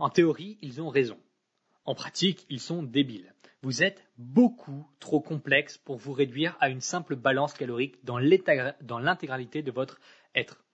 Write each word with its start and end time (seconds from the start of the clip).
En 0.00 0.08
théorie, 0.08 0.56
ils 0.62 0.80
ont 0.80 0.88
raison. 0.88 1.18
En 1.84 1.94
pratique, 1.94 2.46
ils 2.48 2.58
sont 2.58 2.82
débiles. 2.82 3.34
Vous 3.60 3.82
êtes 3.82 4.02
beaucoup 4.16 4.88
trop 4.98 5.20
complexe 5.20 5.76
pour 5.76 5.98
vous 5.98 6.14
réduire 6.14 6.56
à 6.58 6.70
une 6.70 6.80
simple 6.80 7.16
balance 7.16 7.52
calorique 7.52 8.02
dans 8.02 8.18
l'intégralité 8.18 9.62
de 9.62 9.70
votre 9.70 10.00
être. 10.34 10.64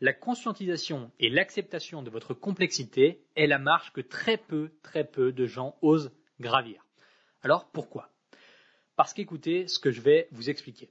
La 0.00 0.12
conscientisation 0.12 1.12
et 1.20 1.28
l'acceptation 1.28 2.02
de 2.02 2.10
votre 2.10 2.34
complexité 2.34 3.22
est 3.36 3.46
la 3.46 3.60
marche 3.60 3.92
que 3.92 4.00
très 4.00 4.36
peu, 4.36 4.72
très 4.82 5.04
peu 5.04 5.30
de 5.30 5.46
gens 5.46 5.76
osent 5.80 6.10
gravir. 6.40 6.84
Alors 7.42 7.70
pourquoi? 7.70 8.10
Parce 8.96 9.14
qu'écoutez 9.14 9.68
ce 9.68 9.78
que 9.78 9.92
je 9.92 10.00
vais 10.00 10.26
vous 10.32 10.50
expliquer. 10.50 10.90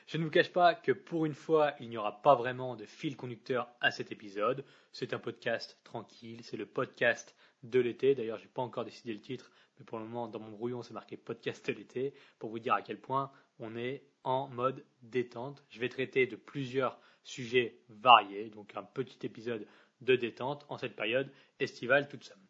Je 0.09 0.17
ne 0.17 0.23
vous 0.23 0.31
cache 0.31 0.51
pas 0.51 0.73
que 0.73 0.91
pour 0.91 1.27
une 1.27 1.35
fois, 1.35 1.75
il 1.79 1.87
n'y 1.87 1.97
aura 1.97 2.23
pas 2.23 2.33
vraiment 2.33 2.75
de 2.75 2.83
fil 2.83 3.15
conducteur 3.15 3.69
à 3.79 3.91
cet 3.91 4.11
épisode. 4.11 4.65
C'est 4.91 5.13
un 5.13 5.19
podcast 5.19 5.77
tranquille, 5.83 6.39
c'est 6.41 6.57
le 6.57 6.65
podcast 6.65 7.35
de 7.61 7.79
l'été. 7.79 8.15
D'ailleurs, 8.15 8.39
je 8.39 8.45
n'ai 8.45 8.49
pas 8.49 8.63
encore 8.63 8.85
décidé 8.85 9.13
le 9.13 9.19
titre, 9.19 9.51
mais 9.77 9.85
pour 9.85 9.99
le 9.99 10.05
moment, 10.05 10.27
dans 10.27 10.39
mon 10.39 10.49
brouillon, 10.49 10.81
c'est 10.81 10.95
marqué 10.95 11.15
podcast 11.15 11.67
de 11.67 11.73
l'été 11.73 12.15
pour 12.39 12.49
vous 12.49 12.57
dire 12.57 12.73
à 12.73 12.81
quel 12.81 12.99
point 12.99 13.31
on 13.59 13.75
est 13.75 14.03
en 14.23 14.47
mode 14.47 14.83
détente. 15.03 15.63
Je 15.69 15.79
vais 15.79 15.89
traiter 15.89 16.25
de 16.25 16.35
plusieurs 16.35 16.99
sujets 17.23 17.79
variés, 17.89 18.49
donc 18.49 18.75
un 18.75 18.81
petit 18.81 19.23
épisode 19.27 19.67
de 20.01 20.15
détente 20.15 20.65
en 20.69 20.79
cette 20.79 20.95
période 20.95 21.31
estivale 21.59 22.09
toute 22.09 22.23
seule. 22.23 22.48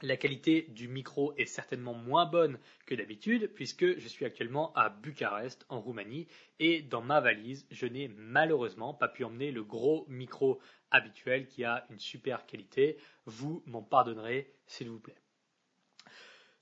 La 0.00 0.16
qualité 0.16 0.62
du 0.70 0.88
micro 0.88 1.32
est 1.36 1.46
certainement 1.46 1.94
moins 1.94 2.26
bonne 2.26 2.58
que 2.86 2.94
d'habitude 2.94 3.52
puisque 3.54 3.98
je 3.98 4.08
suis 4.08 4.24
actuellement 4.24 4.72
à 4.74 4.88
Bucarest 4.88 5.64
en 5.68 5.80
Roumanie 5.80 6.26
et 6.58 6.82
dans 6.82 7.02
ma 7.02 7.20
valise 7.20 7.66
je 7.70 7.86
n'ai 7.86 8.08
malheureusement 8.08 8.94
pas 8.94 9.08
pu 9.08 9.24
emmener 9.24 9.52
le 9.52 9.62
gros 9.62 10.04
micro 10.08 10.60
habituel 10.90 11.46
qui 11.46 11.64
a 11.64 11.86
une 11.90 11.98
super 11.98 12.46
qualité. 12.46 12.96
Vous 13.26 13.62
m'en 13.66 13.82
pardonnerez 13.82 14.52
s'il 14.66 14.88
vous 14.88 15.00
plaît. 15.00 15.22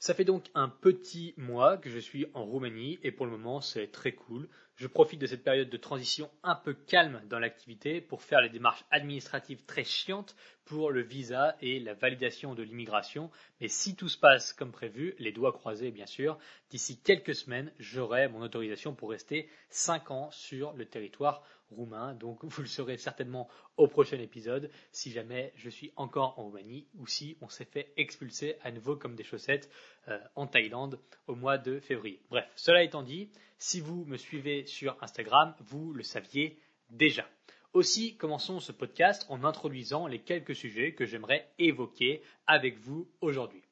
Ça 0.03 0.15
fait 0.15 0.25
donc 0.25 0.47
un 0.55 0.71
petit 0.71 1.35
mois 1.37 1.77
que 1.77 1.91
je 1.91 1.99
suis 1.99 2.25
en 2.33 2.47
Roumanie 2.47 2.99
et 3.03 3.13
pour 3.13 3.27
le 3.27 3.33
moment 3.33 3.61
c'est 3.61 3.89
très 3.89 4.13
cool. 4.13 4.49
Je 4.77 4.87
profite 4.87 5.21
de 5.21 5.27
cette 5.27 5.45
période 5.45 5.69
de 5.69 5.77
transition 5.77 6.31
un 6.43 6.55
peu 6.55 6.73
calme 6.73 7.21
dans 7.29 7.39
l'activité 7.39 8.01
pour 8.01 8.23
faire 8.23 8.41
les 8.41 8.49
démarches 8.49 8.87
administratives 8.91 9.63
très 9.67 9.85
chiantes 9.85 10.35
pour 10.65 10.91
le 10.91 11.03
visa 11.03 11.55
et 11.61 11.79
la 11.81 11.93
validation 11.93 12.55
de 12.55 12.63
l'immigration. 12.63 13.31
Mais 13.61 13.69
si 13.69 13.95
tout 13.95 14.09
se 14.09 14.17
passe 14.17 14.55
comme 14.55 14.73
prévu, 14.73 15.15
les 15.19 15.33
doigts 15.33 15.53
croisés 15.53 15.91
bien 15.91 16.07
sûr, 16.07 16.39
d'ici 16.71 16.99
quelques 17.03 17.35
semaines, 17.35 17.71
j'aurai 17.79 18.27
mon 18.29 18.41
autorisation 18.41 18.95
pour 18.95 19.11
rester 19.11 19.51
5 19.69 20.13
ans 20.13 20.31
sur 20.31 20.73
le 20.73 20.87
territoire 20.87 21.43
roumain. 21.71 22.15
Donc 22.15 22.39
vous 22.45 22.63
le 22.63 22.69
saurez 22.69 22.97
certainement 22.97 23.49
au 23.77 23.87
prochain 23.87 24.19
épisode 24.19 24.71
si 24.93 25.11
jamais 25.11 25.53
je 25.57 25.71
suis 25.71 25.93
encore 25.97 26.39
en 26.39 26.45
Roumanie 26.45 26.87
ou 26.99 27.07
si 27.07 27.37
on 27.41 27.49
s'est 27.49 27.65
fait 27.65 27.93
expulser 27.97 28.57
à 28.63 28.71
nouveau 28.71 28.97
comme 28.97 29.15
des 29.15 29.25
chaussettes 29.25 29.71
euh, 30.09 30.19
en 30.35 30.47
Thaïlande 30.47 30.99
au 31.27 31.35
mois 31.35 31.59
de 31.59 31.81
février. 31.81 32.21
Bref, 32.31 32.51
cela 32.57 32.83
étant 32.83 33.03
dit, 33.03 33.31
si 33.59 33.81
vous 33.81 34.05
me 34.05 34.17
suivez 34.17 34.67
sur 34.67 34.97
Instagram, 35.03 35.55
vous 35.61 35.93
le 35.93 36.03
saviez 36.03 36.59
déjà. 36.91 37.27
Aussi, 37.73 38.17
commençons 38.17 38.59
ce 38.59 38.73
podcast 38.73 39.25
en 39.29 39.45
introduisant 39.45 40.09
les 40.09 40.19
quelques 40.19 40.57
sujets 40.57 40.93
que 40.93 41.07
j'aimerais 41.07 41.49
évoquer 41.59 42.21
avec 42.49 42.79
vous 42.79 43.09
aujourd'hui. 43.21 43.63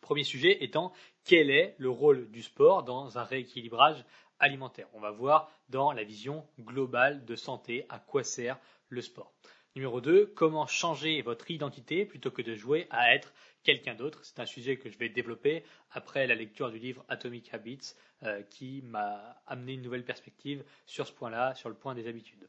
Premier 0.00 0.24
sujet 0.24 0.64
étant 0.64 0.92
quel 1.24 1.50
est 1.50 1.74
le 1.76 1.90
rôle 1.90 2.30
du 2.30 2.42
sport 2.42 2.84
dans 2.84 3.18
un 3.18 3.24
rééquilibrage 3.24 4.02
alimentaire. 4.38 4.88
On 4.94 5.00
va 5.00 5.10
voir 5.10 5.50
dans 5.68 5.92
la 5.92 6.04
vision 6.04 6.46
globale 6.60 7.24
de 7.24 7.36
santé 7.36 7.86
à 7.88 7.98
quoi 7.98 8.24
sert 8.24 8.58
le 8.88 9.02
sport. 9.02 9.32
Numéro 9.76 10.00
2, 10.00 10.26
comment 10.34 10.66
changer 10.66 11.22
votre 11.22 11.50
identité 11.50 12.04
plutôt 12.04 12.30
que 12.30 12.42
de 12.42 12.54
jouer 12.54 12.86
à 12.90 13.14
être 13.14 13.32
quelqu'un 13.62 13.94
d'autre. 13.94 14.24
C'est 14.24 14.40
un 14.40 14.46
sujet 14.46 14.76
que 14.76 14.90
je 14.90 14.98
vais 14.98 15.08
développer 15.08 15.62
après 15.90 16.26
la 16.26 16.34
lecture 16.34 16.70
du 16.70 16.78
livre 16.78 17.04
Atomic 17.08 17.52
Habits 17.52 17.94
euh, 18.24 18.42
qui 18.42 18.82
m'a 18.82 19.40
amené 19.46 19.74
une 19.74 19.82
nouvelle 19.82 20.04
perspective 20.04 20.64
sur 20.86 21.06
ce 21.06 21.12
point-là, 21.12 21.54
sur 21.54 21.68
le 21.68 21.74
point 21.74 21.94
des 21.94 22.08
habitudes. 22.08 22.48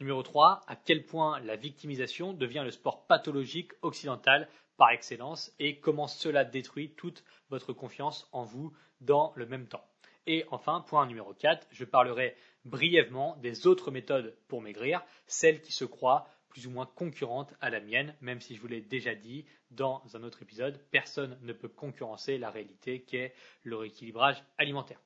Numéro 0.00 0.22
3, 0.22 0.62
à 0.66 0.76
quel 0.76 1.04
point 1.04 1.40
la 1.40 1.56
victimisation 1.56 2.32
devient 2.32 2.62
le 2.64 2.70
sport 2.70 3.06
pathologique 3.06 3.72
occidental 3.82 4.48
par 4.78 4.90
excellence 4.90 5.52
et 5.58 5.78
comment 5.80 6.06
cela 6.06 6.44
détruit 6.44 6.94
toute 6.94 7.24
votre 7.50 7.74
confiance 7.74 8.28
en 8.32 8.44
vous 8.44 8.72
dans 9.02 9.34
le 9.36 9.44
même 9.44 9.66
temps. 9.66 9.89
Et 10.26 10.44
enfin, 10.50 10.84
point 10.86 11.06
numéro 11.06 11.34
4, 11.34 11.66
je 11.70 11.84
parlerai 11.84 12.36
brièvement 12.64 13.36
des 13.36 13.66
autres 13.66 13.90
méthodes 13.90 14.36
pour 14.48 14.62
maigrir, 14.62 15.02
celles 15.26 15.62
qui 15.62 15.72
se 15.72 15.84
croient 15.84 16.28
plus 16.50 16.66
ou 16.66 16.70
moins 16.70 16.86
concurrentes 16.86 17.54
à 17.60 17.70
la 17.70 17.80
mienne, 17.80 18.14
même 18.20 18.40
si 18.40 18.56
je 18.56 18.60
vous 18.60 18.66
l'ai 18.66 18.80
déjà 18.80 19.14
dit 19.14 19.46
dans 19.70 20.02
un 20.14 20.22
autre 20.24 20.42
épisode, 20.42 20.80
personne 20.90 21.38
ne 21.42 21.52
peut 21.52 21.68
concurrencer 21.68 22.38
la 22.38 22.50
réalité 22.50 23.02
qu'est 23.02 23.32
le 23.62 23.76
rééquilibrage 23.76 24.42
alimentaire. 24.58 25.00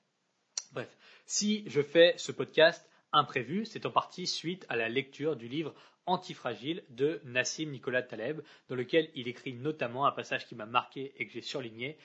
Bref, 0.73 0.97
si 1.27 1.63
je 1.67 1.83
fais 1.83 2.15
ce 2.17 2.33
podcast 2.33 2.89
imprévu, 3.13 3.65
c'est 3.67 3.87
en 3.87 3.91
partie 3.91 4.27
suite 4.27 4.67
à 4.69 4.77
la 4.77 4.89
lecture 4.89 5.37
du 5.37 5.47
livre 5.47 5.75
Antifragile 6.07 6.83
de 6.91 7.21
Nassim 7.25 7.71
Nicolas 7.71 8.03
Taleb, 8.03 8.43
dans 8.69 8.75
lequel 8.75 9.11
il 9.15 9.29
écrit 9.29 9.55
notamment 9.55 10.07
un 10.07 10.13
passage 10.13 10.47
qui 10.47 10.55
m'a 10.55 10.67
marqué 10.67 11.15
et 11.17 11.27
que 11.27 11.33
j'ai 11.33 11.41
surligné, 11.41 11.97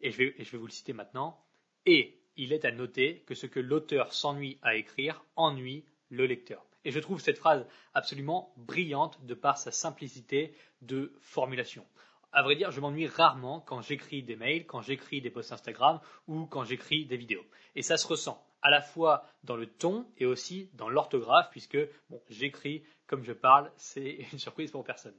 et 0.00 0.10
je, 0.10 0.18
vais, 0.18 0.34
et 0.38 0.44
je 0.44 0.52
vais 0.52 0.58
vous 0.58 0.66
le 0.66 0.72
citer 0.72 0.92
maintenant. 0.92 1.42
Et 1.86 2.18
il 2.36 2.52
est 2.52 2.64
à 2.64 2.72
noter 2.72 3.22
que 3.26 3.34
ce 3.34 3.46
que 3.46 3.60
l'auteur 3.60 4.12
s'ennuie 4.12 4.58
à 4.62 4.76
écrire 4.76 5.24
ennuie 5.36 5.84
le 6.10 6.26
lecteur. 6.26 6.64
Et 6.84 6.90
je 6.90 7.00
trouve 7.00 7.20
cette 7.20 7.38
phrase 7.38 7.66
absolument 7.94 8.52
brillante 8.56 9.24
de 9.24 9.34
par 9.34 9.56
sa 9.56 9.70
simplicité 9.70 10.54
de 10.82 11.12
formulation. 11.20 11.86
À 12.32 12.42
vrai 12.42 12.56
dire, 12.56 12.72
je 12.72 12.80
m'ennuie 12.80 13.06
rarement 13.06 13.60
quand 13.60 13.80
j'écris 13.80 14.22
des 14.22 14.36
mails, 14.36 14.66
quand 14.66 14.82
j'écris 14.82 15.20
des 15.20 15.30
posts 15.30 15.52
Instagram 15.52 16.00
ou 16.26 16.46
quand 16.46 16.64
j'écris 16.64 17.06
des 17.06 17.16
vidéos. 17.16 17.44
Et 17.76 17.82
ça 17.82 17.96
se 17.96 18.06
ressent 18.06 18.44
à 18.64 18.70
la 18.70 18.80
fois 18.80 19.24
dans 19.44 19.56
le 19.56 19.66
ton 19.66 20.06
et 20.16 20.26
aussi 20.26 20.70
dans 20.72 20.88
l'orthographe, 20.88 21.48
puisque 21.50 21.78
bon, 22.10 22.20
j'écris 22.28 22.82
comme 23.06 23.22
je 23.22 23.32
parle, 23.32 23.70
c'est 23.76 24.26
une 24.32 24.38
surprise 24.38 24.72
pour 24.72 24.82
personne. 24.82 25.14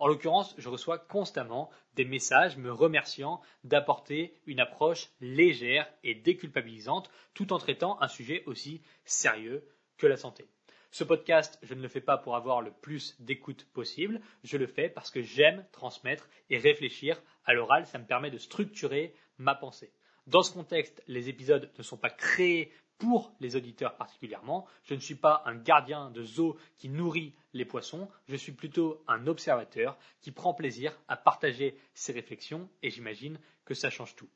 En 0.00 0.06
l'occurrence, 0.06 0.54
je 0.58 0.68
reçois 0.68 0.98
constamment 0.98 1.70
des 1.94 2.04
messages 2.04 2.56
me 2.56 2.72
remerciant 2.72 3.40
d'apporter 3.64 4.34
une 4.46 4.60
approche 4.60 5.08
légère 5.20 5.88
et 6.04 6.14
déculpabilisante 6.14 7.10
tout 7.34 7.52
en 7.52 7.58
traitant 7.58 8.00
un 8.00 8.06
sujet 8.06 8.44
aussi 8.46 8.80
sérieux 9.04 9.64
que 9.96 10.06
la 10.06 10.16
santé. 10.16 10.46
Ce 10.90 11.04
podcast, 11.04 11.58
je 11.62 11.74
ne 11.74 11.82
le 11.82 11.88
fais 11.88 12.00
pas 12.00 12.16
pour 12.16 12.36
avoir 12.36 12.62
le 12.62 12.70
plus 12.70 13.16
d'écoute 13.20 13.66
possible, 13.72 14.20
je 14.44 14.56
le 14.56 14.66
fais 14.66 14.88
parce 14.88 15.10
que 15.10 15.20
j'aime 15.20 15.66
transmettre 15.72 16.28
et 16.48 16.58
réfléchir 16.58 17.20
à 17.44 17.52
l'oral, 17.52 17.86
ça 17.86 17.98
me 17.98 18.06
permet 18.06 18.30
de 18.30 18.38
structurer 18.38 19.14
ma 19.36 19.54
pensée. 19.54 19.92
Dans 20.28 20.42
ce 20.42 20.52
contexte, 20.52 21.02
les 21.06 21.28
épisodes 21.28 21.70
ne 21.76 21.82
sont 21.82 21.96
pas 21.96 22.10
créés 22.10 22.72
pour 22.98 23.32
les 23.40 23.56
auditeurs 23.56 23.96
particulièrement. 23.96 24.66
Je 24.84 24.94
ne 24.94 25.00
suis 25.00 25.14
pas 25.14 25.42
un 25.46 25.54
gardien 25.54 26.10
de 26.10 26.22
zoo 26.22 26.56
qui 26.76 26.88
nourrit 26.88 27.34
les 27.52 27.64
poissons, 27.64 28.08
je 28.26 28.36
suis 28.36 28.52
plutôt 28.52 29.02
un 29.08 29.26
observateur 29.26 29.96
qui 30.20 30.32
prend 30.32 30.52
plaisir 30.54 30.98
à 31.08 31.16
partager 31.16 31.78
ses 31.94 32.12
réflexions 32.12 32.68
et 32.82 32.90
j'imagine 32.90 33.38
que 33.64 33.74
ça 33.74 33.90
change 33.90 34.16
tout. 34.16 34.28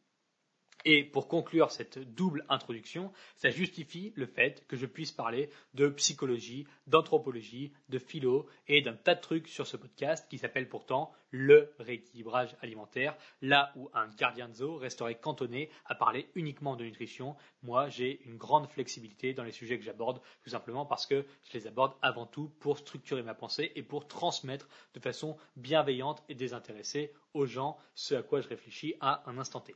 Et 0.85 1.05
pour 1.05 1.29
conclure 1.29 1.71
cette 1.71 1.99
double 1.99 2.45
introduction, 2.49 3.13
ça 3.37 3.51
justifie 3.51 4.13
le 4.17 4.27
fait 4.27 4.67
que 4.67 4.77
je 4.77 4.87
puisse 4.87 5.13
parler 5.13 5.49
de 5.75 5.89
psychologie, 5.89 6.67
d'anthropologie, 6.87 7.73
de 7.89 7.99
philo 7.99 8.47
et 8.67 8.83
d'un 8.83 8.95
tas 8.95 9.15
de 9.15 9.21
trucs 9.21 9.49
sur 9.49 9.67
ce 9.67 9.77
podcast 9.77 10.27
qui 10.29 10.39
s'appelle 10.39 10.69
pourtant 10.69 11.13
le 11.31 11.73
rééquilibrage 11.79 12.57
alimentaire, 12.61 13.17
là 13.41 13.73
où 13.77 13.89
un 13.95 14.09
gardien 14.09 14.49
de 14.49 14.55
zoo 14.55 14.77
resterait 14.77 15.19
cantonné 15.19 15.71
à 15.87 15.95
parler 15.95 16.29
uniquement 16.35 16.77
de 16.77 16.85
nutrition. 16.85 17.37
Moi, 17.63 17.89
j'ai 17.89 18.23
une 18.25 18.37
grande 18.37 18.69
flexibilité 18.69 19.33
dans 19.33 19.45
les 19.45 19.53
sujets 19.53 19.79
que 19.79 19.85
j'aborde, 19.85 20.21
tout 20.43 20.51
simplement 20.51 20.85
parce 20.85 21.07
que 21.07 21.25
je 21.45 21.53
les 21.55 21.67
aborde 21.67 21.95
avant 22.03 22.27
tout 22.27 22.51
pour 22.61 22.79
structurer 22.79 23.23
ma 23.23 23.35
pensée 23.35 23.73
et 23.77 23.83
pour 23.83 24.09
transmettre 24.09 24.69
de 24.95 25.01
façon 25.01 25.37
bienveillante 25.57 26.23
et 26.29 26.35
désintéressée 26.35 27.13
aux 27.35 27.47
gens 27.47 27.79
ce 27.95 28.15
à 28.15 28.23
quoi 28.23 28.41
je 28.41 28.49
réfléchis 28.49 28.95
à 29.01 29.23
un 29.27 29.39
instant 29.39 29.61
T. 29.61 29.75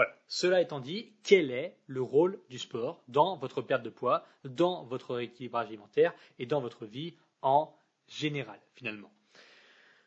Voilà. 0.00 0.16
Cela 0.28 0.62
étant 0.62 0.80
dit, 0.80 1.12
quel 1.24 1.50
est 1.50 1.76
le 1.86 2.00
rôle 2.00 2.40
du 2.48 2.58
sport 2.58 3.02
dans 3.08 3.36
votre 3.36 3.60
perte 3.60 3.82
de 3.82 3.90
poids, 3.90 4.24
dans 4.44 4.82
votre 4.86 5.14
rééquilibrage 5.14 5.66
alimentaire 5.66 6.14
et 6.38 6.46
dans 6.46 6.62
votre 6.62 6.86
vie 6.86 7.16
en 7.42 7.70
général, 8.08 8.58
finalement? 8.72 9.12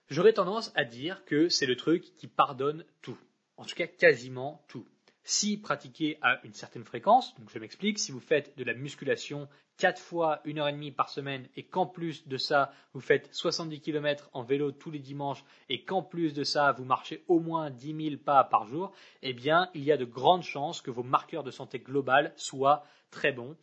J'aurais 0.10 0.34
tendance 0.34 0.72
à 0.74 0.84
dire 0.84 1.24
que 1.26 1.48
c'est 1.48 1.68
le 1.68 1.76
truc 1.76 2.16
qui 2.16 2.26
pardonne 2.26 2.86
tout. 3.04 3.20
En 3.56 3.66
tout 3.66 3.76
cas, 3.76 3.86
quasiment 3.86 4.66
tout. 4.68 4.88
Si 5.26 5.58
pratiqué 5.58 6.18
à 6.22 6.46
une 6.46 6.54
certaine 6.54 6.84
fréquence, 6.84 7.34
donc 7.36 7.50
je 7.50 7.58
m'explique, 7.58 7.98
si 7.98 8.12
vous 8.12 8.20
faites 8.20 8.58
de 8.58 8.64
la 8.66 8.74
musculation 8.74 9.48
4 9.78 10.02
fois 10.02 10.42
une 10.44 10.60
heure 10.60 10.68
et 10.68 10.74
demie 10.74 10.92
par 10.92 11.10
semaine 11.10 11.48
et 11.56 11.64
qu'en 11.64 11.86
plus 11.86 12.28
de 12.28 12.38
ça, 12.38 12.74
vous 12.94 13.00
faites 13.00 13.34
70 13.34 13.80
km 13.80 14.30
en 14.34 14.44
vélo 14.44 14.72
tous 14.72 14.92
les 14.92 15.00
dimanches 15.00 15.46
et 15.70 15.86
qu'en 15.86 16.04
plus 16.04 16.34
de 16.34 16.44
ça, 16.44 16.74
vous 16.74 16.84
marchez 16.84 17.24
au 17.30 17.40
moins 17.40 17.70
10 17.70 18.10
000 18.10 18.18
pas 18.18 18.44
par 18.44 18.68
jour, 18.68 18.92
eh 19.22 19.34
bien, 19.34 19.70
il 19.74 19.84
y 19.84 19.94
a 19.94 19.98
de 19.98 20.06
grandes 20.06 20.44
chances 20.44 20.82
que 20.82 20.92
vos 20.92 21.04
marqueurs 21.04 21.44
de 21.44 21.52
santé 21.52 21.80
globale 21.80 22.34
soient 22.36 22.84
très 23.10 23.32
bons. 23.32 23.56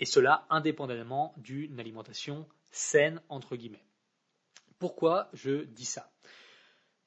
Et 0.00 0.06
cela 0.06 0.46
indépendamment 0.48 1.34
d'une 1.36 1.78
alimentation 1.78 2.48
saine, 2.70 3.20
entre 3.28 3.56
guillemets. 3.56 3.84
Pourquoi 4.78 5.28
je 5.34 5.64
dis 5.64 5.84
ça? 5.84 6.10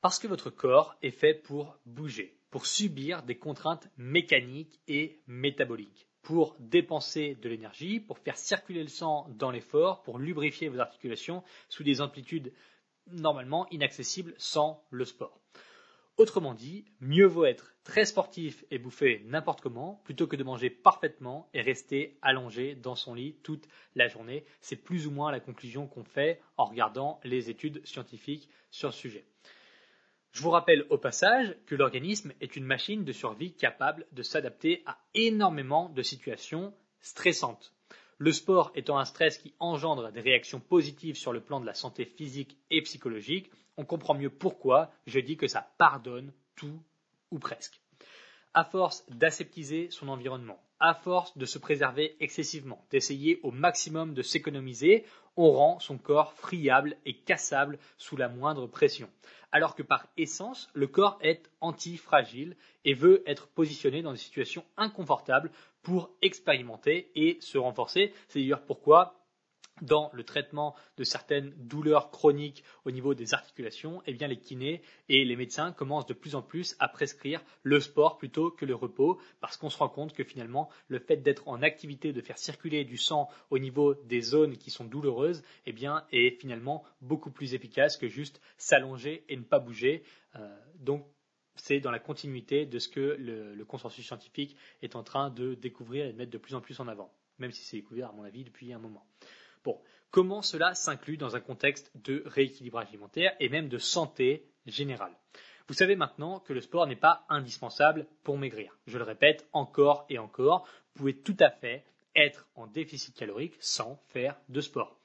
Parce 0.02 0.20
que 0.20 0.28
votre 0.28 0.52
corps 0.52 0.96
est 1.02 1.12
fait 1.12 1.34
pour 1.34 1.76
bouger 1.86 2.37
pour 2.50 2.66
subir 2.66 3.24
des 3.24 3.38
contraintes 3.38 3.90
mécaniques 3.98 4.80
et 4.88 5.22
métaboliques, 5.28 6.08
pour 6.22 6.56
dépenser 6.60 7.36
de 7.36 7.50
l'énergie, 7.50 8.00
pour 8.00 8.20
faire 8.20 8.38
circuler 8.38 8.84
le 8.84 8.90
sang 8.90 9.28
dans 9.38 9.52
l'effort, 9.52 10.04
pour 10.04 10.20
lubrifier 10.20 10.70
vos 10.70 10.80
articulations 10.80 11.44
sous 11.70 11.84
des 11.84 12.02
amplitudes 12.02 12.54
normalement 13.12 13.68
inaccessibles 13.70 14.34
sans 14.38 14.84
le 14.90 15.06
sport. 15.06 15.40
Autrement 16.18 16.56
dit, 16.56 16.84
mieux 17.00 17.28
vaut 17.28 17.46
être 17.46 17.76
très 17.84 18.06
sportif 18.06 18.66
et 18.72 18.80
bouffer 18.80 19.22
n'importe 19.26 19.62
comment 19.62 20.02
plutôt 20.04 20.26
que 20.26 20.36
de 20.36 20.44
manger 20.44 20.72
parfaitement 20.72 21.48
et 21.54 21.62
rester 21.62 22.18
allongé 22.24 22.74
dans 22.74 22.96
son 22.96 23.14
lit 23.14 23.36
toute 23.44 23.68
la 23.94 24.08
journée. 24.08 24.44
C'est 24.60 24.78
plus 24.78 25.06
ou 25.06 25.12
moins 25.12 25.32
la 25.32 25.40
conclusion 25.40 25.86
qu'on 25.86 26.04
fait 26.04 26.42
en 26.58 26.66
regardant 26.66 27.20
les 27.24 27.52
études 27.52 27.86
scientifiques 27.86 28.50
sur 28.72 28.90
le 28.90 28.94
sujet. 28.94 29.26
Je 30.38 30.44
vous 30.44 30.52
rappelle 30.52 30.86
au 30.92 31.00
passage 31.00 31.56
que 31.66 31.74
l'organisme 31.74 32.32
est 32.42 32.56
une 32.56 32.64
machine 32.64 33.04
de 33.04 33.12
survie 33.12 33.54
capable 33.54 34.06
de 34.12 34.22
s'adapter 34.22 34.84
à 34.86 35.00
énormément 35.16 35.90
de 35.90 36.04
situations 36.04 36.76
stressantes. 37.02 37.74
Le 38.20 38.32
sport 38.32 38.72
étant 38.76 39.00
un 39.00 39.06
stress 39.06 39.40
qui 39.40 39.56
engendre 39.60 40.12
des 40.12 40.22
réactions 40.22 40.60
positives 40.60 41.16
sur 41.16 41.34
le 41.34 41.42
plan 41.42 41.60
de 41.60 41.66
la 41.66 41.74
santé 41.74 42.06
physique 42.06 42.56
et 42.70 42.84
psychologique, 42.84 43.50
on 43.78 43.84
comprend 43.84 44.14
mieux 44.14 44.30
pourquoi 44.30 44.92
je 45.08 45.20
dis 45.20 45.38
que 45.38 45.48
ça 45.48 45.72
pardonne 45.80 46.32
tout 46.56 46.84
ou 47.32 47.40
presque. 47.40 47.82
À 48.54 48.64
force 48.64 49.10
d'aseptiser 49.10 49.90
son 49.90 50.08
environnement, 50.08 50.62
à 50.80 50.94
force 50.94 51.38
de 51.38 51.46
se 51.46 51.58
préserver 51.58 52.16
excessivement, 52.20 52.86
d'essayer 52.92 53.40
au 53.44 53.52
maximum 53.52 54.14
de 54.14 54.22
s'économiser, 54.22 55.06
on 55.36 55.52
rend 55.52 55.80
son 55.80 55.98
corps 55.98 56.34
friable 56.34 56.98
et 57.06 57.14
cassable 57.14 57.80
sous 57.98 58.18
la 58.18 58.30
moindre 58.30 58.68
pression 58.68 59.10
alors 59.52 59.76
que 59.76 59.84
par 59.84 60.08
essence, 60.18 60.70
le 60.74 60.88
corps 60.88 61.18
est 61.22 61.50
antifragile 61.62 62.56
et 62.86 62.94
veut 62.94 63.24
être 63.26 63.48
positionné 63.48 64.02
dans 64.02 64.12
des 64.12 64.18
situations 64.18 64.66
inconfortables 64.76 65.52
pour 65.84 66.12
expérimenter 66.22 67.12
et 67.16 67.38
se 67.40 67.58
renforcer. 67.58 68.14
C'est 68.28 68.40
d'ailleurs 68.40 68.66
pourquoi 68.66 69.17
dans 69.82 70.10
le 70.14 70.24
traitement 70.24 70.76
de 70.98 71.04
certaines 71.04 71.54
douleurs 71.58 72.12
chroniques 72.12 72.64
au 72.86 72.92
niveau 72.92 73.14
des 73.14 73.34
articulations, 73.34 74.02
eh 74.06 74.14
bien 74.14 74.28
les 74.28 74.40
kinés 74.40 74.82
et 75.10 75.26
les 75.26 75.36
médecins 75.36 75.72
commencent 75.72 76.06
de 76.06 76.14
plus 76.14 76.36
en 76.36 76.42
plus 76.42 76.76
à 76.80 76.88
prescrire 76.88 77.42
le 77.64 77.80
sport 77.80 78.18
plutôt 78.18 78.52
que 78.52 78.66
le 78.66 78.76
repos, 78.76 79.20
parce 79.40 79.58
qu'on 79.58 79.70
se 79.70 79.78
rend 79.78 79.90
compte 79.90 80.14
que 80.14 80.24
finalement 80.24 80.70
le 80.88 81.00
fait 81.00 81.18
d'être 81.18 81.48
en 81.48 81.62
activité, 81.62 82.14
de 82.14 82.22
faire 82.22 82.38
circuler 82.38 82.84
du 82.84 82.98
sang 82.98 83.30
au 83.50 83.60
niveau 83.60 83.94
des 83.94 84.22
zones 84.22 84.58
qui 84.58 84.72
sont 84.72 84.86
douloureuses, 84.86 85.44
eh 85.66 85.74
bien 85.74 86.06
est 86.12 86.40
finalement 86.40 86.84
beaucoup 87.02 87.32
plus 87.32 87.54
efficace 87.54 87.98
que 87.98 88.08
juste 88.08 88.42
s'allonger 88.58 89.24
et 89.30 89.38
ne 89.38 89.44
pas 89.44 89.60
bouger. 89.60 90.04
Euh, 90.36 90.58
donc 90.80 91.06
c'est 91.56 91.80
dans 91.80 91.92
la 91.92 92.00
continuité 92.00 92.66
de 92.66 92.80
ce 92.80 92.88
que 92.88 93.18
le, 93.20 93.56
le 93.56 93.66
consensus 93.66 94.06
scientifique 94.06 94.56
est 94.82 94.96
en 94.96 95.04
train 95.04 95.30
de 95.30 95.56
découvrir 95.56 96.06
et 96.06 96.14
de 96.14 96.18
mettre 96.18 96.32
de 96.32 96.38
plus 96.38 96.56
en 96.56 96.62
plus 96.62 96.80
en 96.80 96.88
avant, 96.88 97.12
même 97.40 97.52
si 97.52 97.64
c'est 97.64 97.78
découvert 97.78 98.10
à 98.10 98.14
mon 98.14 98.24
avis 98.24 98.44
depuis 98.44 98.74
un 98.74 98.80
moment. 98.80 99.06
Bon, 99.64 99.82
comment 100.12 100.42
cela 100.42 100.74
s'inclut 100.74 101.18
dans 101.18 101.36
un 101.36 101.40
contexte 101.40 101.92
de 101.96 102.24
rééquilibrage 102.26 102.90
alimentaire 102.90 103.36
et 103.40 103.50
même 103.50 103.70
de 103.70 103.78
santé 103.78 104.50
générale? 104.66 105.16
Vous 105.68 105.74
savez 105.74 105.96
maintenant 105.96 106.40
que 106.40 106.54
le 106.54 106.62
sport 106.62 106.88
n'est 106.88 106.96
pas 106.96 107.26
indispensable 107.28 108.08
pour 108.24 108.38
maigrir. 108.38 108.78
Je 108.88 108.98
le 108.98 109.04
répète 109.04 109.48
encore 109.52 110.06
et 110.10 110.18
encore, 110.18 110.66
vous 110.94 111.00
pouvez 111.00 111.22
tout 111.22 111.36
à 111.40 111.50
fait 111.50 111.86
être 112.16 112.48
en 112.56 112.68
déficit 112.68 113.16
calorique 113.16 113.58
sans 113.60 114.02
faire 114.08 114.40
de 114.50 114.62
sport. 114.62 115.00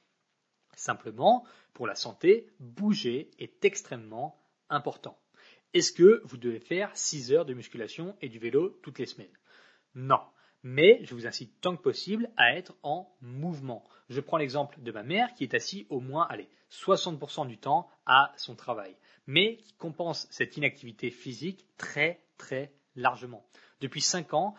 Simplement, 0.75 1.45
pour 1.73 1.85
la 1.85 1.95
santé, 1.95 2.47
bouger 2.59 3.29
est 3.39 3.63
extrêmement 3.65 4.41
important. 4.69 5.19
Est-ce 5.73 5.91
que 5.91 6.21
vous 6.25 6.37
devez 6.37 6.59
faire 6.59 6.95
6 6.95 7.33
heures 7.33 7.45
de 7.45 7.53
musculation 7.53 8.15
et 8.21 8.29
du 8.29 8.39
vélo 8.39 8.69
toutes 8.83 8.99
les 8.99 9.05
semaines? 9.05 9.37
Non 9.95 10.21
mais 10.63 10.99
je 11.03 11.13
vous 11.13 11.27
incite 11.27 11.59
tant 11.61 11.75
que 11.75 11.81
possible 11.81 12.29
à 12.37 12.55
être 12.55 12.73
en 12.83 13.13
mouvement. 13.21 13.83
Je 14.09 14.21
prends 14.21 14.37
l'exemple 14.37 14.81
de 14.81 14.91
ma 14.91 15.03
mère 15.03 15.33
qui 15.33 15.43
est 15.43 15.53
assise 15.53 15.85
au 15.89 15.99
moins, 15.99 16.25
allez, 16.29 16.49
60% 16.71 17.47
du 17.47 17.57
temps 17.57 17.87
à 18.05 18.33
son 18.37 18.55
travail, 18.55 18.95
mais 19.27 19.57
qui 19.57 19.73
compense 19.73 20.27
cette 20.31 20.57
inactivité 20.57 21.11
physique 21.11 21.65
très 21.77 22.21
très 22.37 22.73
largement. 22.95 23.45
Depuis 23.81 24.01
5 24.01 24.33
ans, 24.33 24.55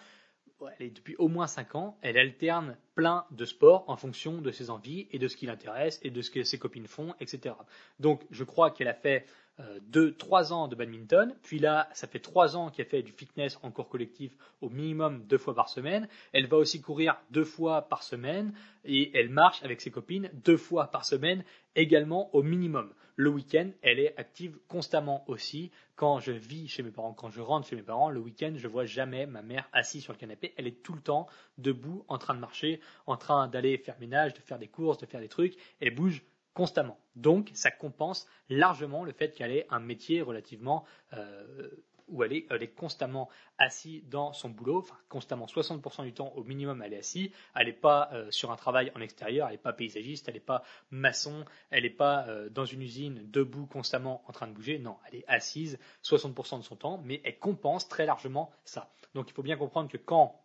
depuis 0.81 1.17
au 1.17 1.29
moins 1.29 1.47
5 1.47 1.75
ans, 1.75 1.99
elle 2.03 2.17
alterne 2.17 2.77
plein 2.95 3.27
de 3.31 3.45
sports 3.45 3.85
en 3.89 3.97
fonction 3.97 4.41
de 4.41 4.51
ses 4.51 4.71
envies 4.71 5.09
et 5.11 5.19
de 5.19 5.29
ce 5.29 5.37
qui 5.37 5.47
l'intéresse 5.47 5.99
et 6.03 6.11
de 6.11 6.23
ce 6.23 6.31
que 6.31 6.43
ses 6.43 6.59
copines 6.59 6.87
font, 6.87 7.15
etc. 7.21 7.55
Donc 7.99 8.23
je 8.31 8.45
crois 8.45 8.71
qu'elle 8.71 8.89
a 8.89 8.95
fait 8.95 9.27
euh, 9.61 9.79
deux, 9.83 10.12
trois 10.17 10.53
ans 10.53 10.67
de 10.67 10.75
badminton, 10.75 11.33
puis 11.43 11.61
là, 11.61 11.89
ça 11.93 12.08
fait 12.08 12.19
trois 12.19 12.56
ans 12.56 12.70
qu'elle 12.70 12.87
fait 12.87 13.03
du 13.03 13.13
fitness 13.13 13.56
en 13.63 13.70
cours 13.70 13.89
collectif 13.89 14.32
au 14.61 14.69
minimum 14.69 15.23
deux 15.29 15.39
fois 15.39 15.55
par 15.55 15.69
semaine. 15.69 16.08
Elle 16.32 16.49
va 16.49 16.56
aussi 16.56 16.81
courir 16.81 17.17
deux 17.31 17.44
fois 17.44 17.82
par 17.82 18.03
semaine 18.03 18.53
et 18.84 19.17
elle 19.17 19.29
marche 19.29 19.63
avec 19.63 19.81
ses 19.81 19.93
copines 19.93 20.29
deux 20.44 20.56
fois 20.56 20.89
par 20.89 21.05
semaine 21.05 21.44
également 21.77 22.34
au 22.34 22.43
minimum. 22.43 22.93
Le 23.15 23.31
week-end, 23.31 23.70
elle 23.82 24.01
est 24.01 24.19
active 24.19 24.58
constamment 24.67 25.25
aussi. 25.29 25.70
Quand 25.94 26.19
je 26.19 26.32
vis 26.32 26.67
chez 26.67 26.82
mes 26.82 26.91
parents, 26.91 27.13
quand 27.13 27.31
je 27.31 27.41
rentre 27.41 27.69
chez 27.69 27.77
mes 27.77 27.82
parents, 27.82 28.11
le 28.11 28.19
week-end, 28.19 28.55
je 28.56 28.67
vois 28.67 28.87
jamais 28.87 29.27
ma 29.27 29.43
mère 29.43 29.69
assise 29.73 30.03
sur 30.03 30.13
le 30.13 30.19
canapé. 30.19 30.53
Elle 30.56 30.67
est 30.67 30.82
tout 30.82 30.94
le 30.94 31.01
temps 31.01 31.29
debout, 31.58 32.05
en 32.08 32.19
train 32.19 32.34
de 32.34 32.41
marcher, 32.41 32.81
en 33.06 33.17
train 33.17 33.46
d'aller 33.46 33.79
faire 33.79 34.01
ménage, 34.01 34.34
de 34.34 34.41
faire 34.41 34.58
des 34.58 34.67
courses, 34.67 34.99
de 34.99 35.06
faire 35.06 35.20
des 35.20 35.29
trucs. 35.29 35.55
Elle 35.81 35.94
bouge 35.94 36.25
constamment. 36.55 36.99
Donc, 37.17 37.51
ça 37.53 37.70
compense 37.70 38.27
largement 38.49 39.05
le 39.05 39.13
fait 39.13 39.32
qu'elle 39.32 39.53
ait 39.53 39.67
un 39.70 39.81
métier 39.81 40.23
relativement 40.23 40.84
euh, 41.13 41.69
où 42.08 42.23
elle 42.23 42.32
est, 42.32 42.75
constamment 42.75 43.29
assise 43.58 44.03
dans 44.08 44.32
son 44.32 44.51
boulot, 44.51 44.79
enfin 44.79 44.96
constamment. 45.08 45.46
60% 45.46 46.05
du 46.05 46.13
temps 46.13 46.32
au 46.37 46.44
minimum 46.44 46.82
elle 46.82 46.93
est 46.93 46.99
assise, 46.99 47.31
elle 47.55 47.67
n'est 47.67 47.73
pas 47.73 48.11
euh, 48.13 48.31
sur 48.31 48.51
un 48.51 48.56
travail 48.56 48.93
en 48.94 49.01
extérieur, 49.01 49.49
elle 49.49 49.55
n'est 49.55 49.58
pas 49.58 49.73
paysagiste, 49.73 50.29
elle 50.29 50.34
n'est 50.34 50.41
pas 50.41 50.63
maçon, 50.91 51.44
elle 51.70 51.84
n'est 51.84 51.91
pas 51.91 52.27
euh, 52.29 52.49
dans 52.51 52.65
une 52.65 52.82
usine 52.82 53.23
debout 53.31 53.67
constamment 53.67 54.23
en 54.27 54.32
train 54.32 54.46
de 54.46 54.53
bouger, 54.53 54.79
non, 54.79 54.96
elle 55.08 55.20
est 55.20 55.25
assise 55.29 55.79
60% 56.05 56.58
de 56.58 56.65
son 56.65 56.77
temps, 56.77 57.01
mais 57.05 57.20
elle 57.25 57.39
compense 57.39 57.89
très 57.89 58.06
largement 58.06 58.51
ça. 58.65 58.91
Donc 59.15 59.31
il 59.31 59.32
faut 59.32 59.43
bien 59.43 59.56
comprendre 59.56 59.91
que 59.91 59.96
quand 59.96 60.44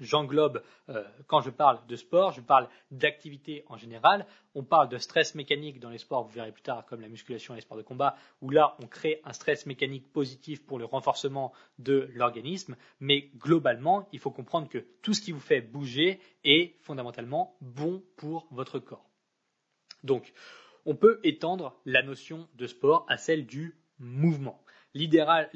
j'englobe, 0.00 0.62
euh, 0.88 1.04
quand 1.26 1.40
je 1.40 1.50
parle 1.50 1.78
de 1.86 1.96
sport, 1.96 2.32
je 2.32 2.40
parle 2.40 2.68
d'activité 2.90 3.64
en 3.68 3.76
général. 3.76 4.26
On 4.54 4.64
parle 4.64 4.88
de 4.88 4.98
stress 4.98 5.34
mécanique 5.34 5.80
dans 5.80 5.90
les 5.90 5.98
sports, 5.98 6.24
vous 6.24 6.32
verrez 6.32 6.52
plus 6.52 6.62
tard, 6.62 6.86
comme 6.86 7.00
la 7.00 7.08
musculation 7.08 7.54
et 7.54 7.58
les 7.58 7.62
sports 7.62 7.76
de 7.76 7.82
combat, 7.82 8.16
où 8.40 8.50
là, 8.50 8.76
on 8.82 8.86
crée 8.86 9.20
un 9.24 9.32
stress 9.32 9.66
mécanique 9.66 10.12
positif 10.12 10.64
pour 10.64 10.78
le 10.78 10.84
renforcement 10.84 11.52
de 11.78 12.08
l'organisme. 12.14 12.76
Mais 12.98 13.30
globalement, 13.36 14.08
il 14.12 14.18
faut 14.18 14.30
comprendre 14.30 14.68
que 14.68 14.78
tout 15.02 15.14
ce 15.14 15.20
qui 15.20 15.32
vous 15.32 15.40
fait 15.40 15.60
bouger 15.60 16.20
est 16.44 16.76
fondamentalement 16.80 17.56
bon 17.60 18.02
pour 18.16 18.46
votre 18.50 18.78
corps. 18.78 19.08
Donc, 20.02 20.32
on 20.86 20.94
peut 20.94 21.20
étendre 21.24 21.78
la 21.84 22.02
notion 22.02 22.48
de 22.54 22.66
sport 22.66 23.04
à 23.08 23.18
celle 23.18 23.46
du 23.46 23.76
mouvement. 23.98 24.62
L'idéal, 24.92 25.48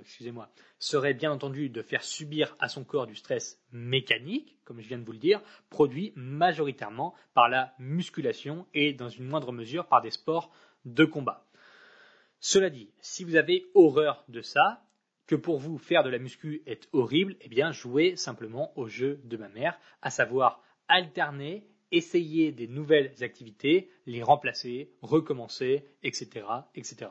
excusez-moi, 0.00 0.48
serait 0.78 1.14
bien 1.14 1.32
entendu 1.32 1.70
de 1.70 1.82
faire 1.82 2.04
subir 2.04 2.56
à 2.60 2.68
son 2.68 2.84
corps 2.84 3.06
du 3.06 3.16
stress 3.16 3.60
mécanique, 3.72 4.58
comme 4.64 4.80
je 4.80 4.86
viens 4.86 4.98
de 4.98 5.04
vous 5.04 5.12
le 5.12 5.18
dire, 5.18 5.42
produit 5.70 6.12
majoritairement 6.14 7.14
par 7.34 7.48
la 7.48 7.74
musculation 7.80 8.66
et 8.72 8.92
dans 8.92 9.08
une 9.08 9.26
moindre 9.26 9.50
mesure 9.50 9.86
par 9.86 10.02
des 10.02 10.10
sports 10.10 10.52
de 10.84 11.04
combat. 11.04 11.46
Cela 12.38 12.70
dit, 12.70 12.90
si 13.00 13.24
vous 13.24 13.36
avez 13.36 13.66
horreur 13.74 14.24
de 14.28 14.40
ça, 14.40 14.84
que 15.26 15.34
pour 15.34 15.58
vous 15.58 15.78
faire 15.78 16.04
de 16.04 16.10
la 16.10 16.18
muscu 16.18 16.62
est 16.66 16.88
horrible, 16.92 17.36
eh 17.40 17.48
bien 17.48 17.72
jouez 17.72 18.14
simplement 18.16 18.78
au 18.78 18.86
jeu 18.86 19.20
de 19.24 19.36
ma 19.36 19.48
mère, 19.48 19.78
à 20.02 20.10
savoir 20.10 20.62
alterner, 20.86 21.66
essayer 21.90 22.52
des 22.52 22.68
nouvelles 22.68 23.14
activités, 23.22 23.90
les 24.06 24.22
remplacer, 24.22 24.92
recommencer, 25.00 25.86
etc., 26.02 26.46
etc. 26.74 27.10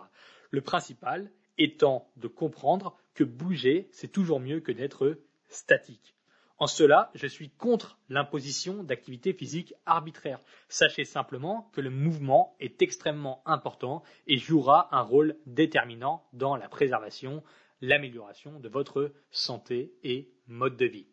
Le 0.53 0.61
principal 0.61 1.31
étant 1.57 2.07
de 2.15 2.27
comprendre 2.27 2.95
que 3.15 3.23
bouger, 3.23 3.89
c'est 3.91 4.11
toujours 4.11 4.39
mieux 4.39 4.59
que 4.59 4.71
d'être 4.71 5.19
statique. 5.47 6.15
En 6.59 6.67
cela, 6.67 7.09
je 7.15 7.25
suis 7.25 7.49
contre 7.49 7.97
l'imposition 8.07 8.83
d'activités 8.83 9.33
physiques 9.33 9.73
arbitraires. 9.87 10.39
Sachez 10.69 11.05
simplement 11.05 11.71
que 11.73 11.81
le 11.81 11.89
mouvement 11.89 12.55
est 12.59 12.83
extrêmement 12.83 13.41
important 13.47 14.03
et 14.27 14.37
jouera 14.37 14.95
un 14.95 15.01
rôle 15.01 15.37
déterminant 15.47 16.23
dans 16.33 16.55
la 16.55 16.69
préservation, 16.69 17.41
l'amélioration 17.81 18.59
de 18.59 18.69
votre 18.69 19.11
santé 19.31 19.95
et 20.03 20.29
mode 20.45 20.77
de 20.77 20.85
vie. 20.85 21.07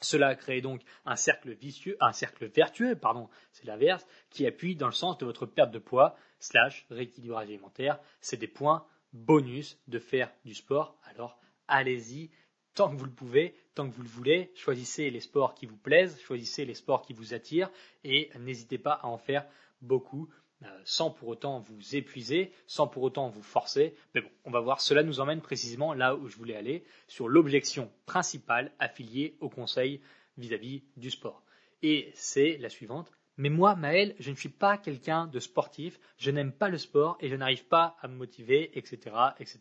Cela 0.00 0.34
crée 0.34 0.60
donc 0.60 0.82
un 1.04 1.16
cercle 1.16 1.52
vicieux, 1.52 1.96
un 2.00 2.12
cercle 2.12 2.46
vertueux, 2.46 2.96
pardon, 2.96 3.28
c'est 3.52 3.64
l'inverse, 3.66 4.06
qui 4.30 4.46
appuie 4.46 4.76
dans 4.76 4.86
le 4.86 4.92
sens 4.92 5.18
de 5.18 5.26
votre 5.26 5.46
perte 5.46 5.70
de 5.70 5.78
poids, 5.78 6.16
slash 6.38 6.86
rééquilibrage 6.90 7.48
alimentaire. 7.48 7.98
C'est 8.20 8.36
des 8.36 8.48
points 8.48 8.86
bonus 9.12 9.78
de 9.88 9.98
faire 9.98 10.30
du 10.44 10.54
sport. 10.54 10.96
Alors 11.04 11.38
allez-y 11.66 12.30
tant 12.74 12.90
que 12.90 12.96
vous 12.96 13.06
le 13.06 13.10
pouvez, 13.10 13.54
tant 13.74 13.88
que 13.88 13.94
vous 13.94 14.02
le 14.02 14.08
voulez. 14.08 14.52
Choisissez 14.54 15.10
les 15.10 15.20
sports 15.20 15.54
qui 15.54 15.66
vous 15.66 15.76
plaisent, 15.76 16.20
choisissez 16.20 16.64
les 16.64 16.74
sports 16.74 17.02
qui 17.02 17.12
vous 17.12 17.34
attirent 17.34 17.70
et 18.04 18.30
n'hésitez 18.38 18.78
pas 18.78 18.92
à 18.92 19.06
en 19.06 19.18
faire 19.18 19.46
beaucoup 19.80 20.28
euh, 20.64 20.80
sans 20.84 21.10
pour 21.10 21.28
autant 21.28 21.60
vous 21.60 21.94
épuiser, 21.94 22.52
sans 22.66 22.88
pour 22.88 23.04
autant 23.04 23.28
vous 23.28 23.42
forcer. 23.42 23.94
Mais 24.14 24.20
bon, 24.20 24.30
on 24.44 24.50
va 24.50 24.60
voir, 24.60 24.80
cela 24.80 25.04
nous 25.04 25.20
emmène 25.20 25.40
précisément 25.40 25.94
là 25.94 26.16
où 26.16 26.26
je 26.26 26.36
voulais 26.36 26.56
aller, 26.56 26.84
sur 27.06 27.28
l'objection 27.28 27.92
principale 28.06 28.72
affiliée 28.80 29.36
au 29.40 29.48
conseil 29.48 30.00
vis-à-vis 30.36 30.82
du 30.96 31.10
sport. 31.10 31.44
Et 31.82 32.10
c'est 32.14 32.56
la 32.58 32.68
suivante. 32.68 33.12
Mais 33.36 33.50
moi, 33.50 33.76
Maël, 33.76 34.16
je 34.18 34.32
ne 34.32 34.36
suis 34.36 34.48
pas 34.48 34.78
quelqu'un 34.78 35.28
de 35.28 35.38
sportif, 35.38 36.00
je 36.16 36.32
n'aime 36.32 36.52
pas 36.52 36.68
le 36.68 36.78
sport 36.78 37.16
et 37.20 37.28
je 37.28 37.36
n'arrive 37.36 37.66
pas 37.66 37.96
à 38.00 38.08
me 38.08 38.16
motiver, 38.16 38.76
etc., 38.76 39.14
etc. 39.38 39.60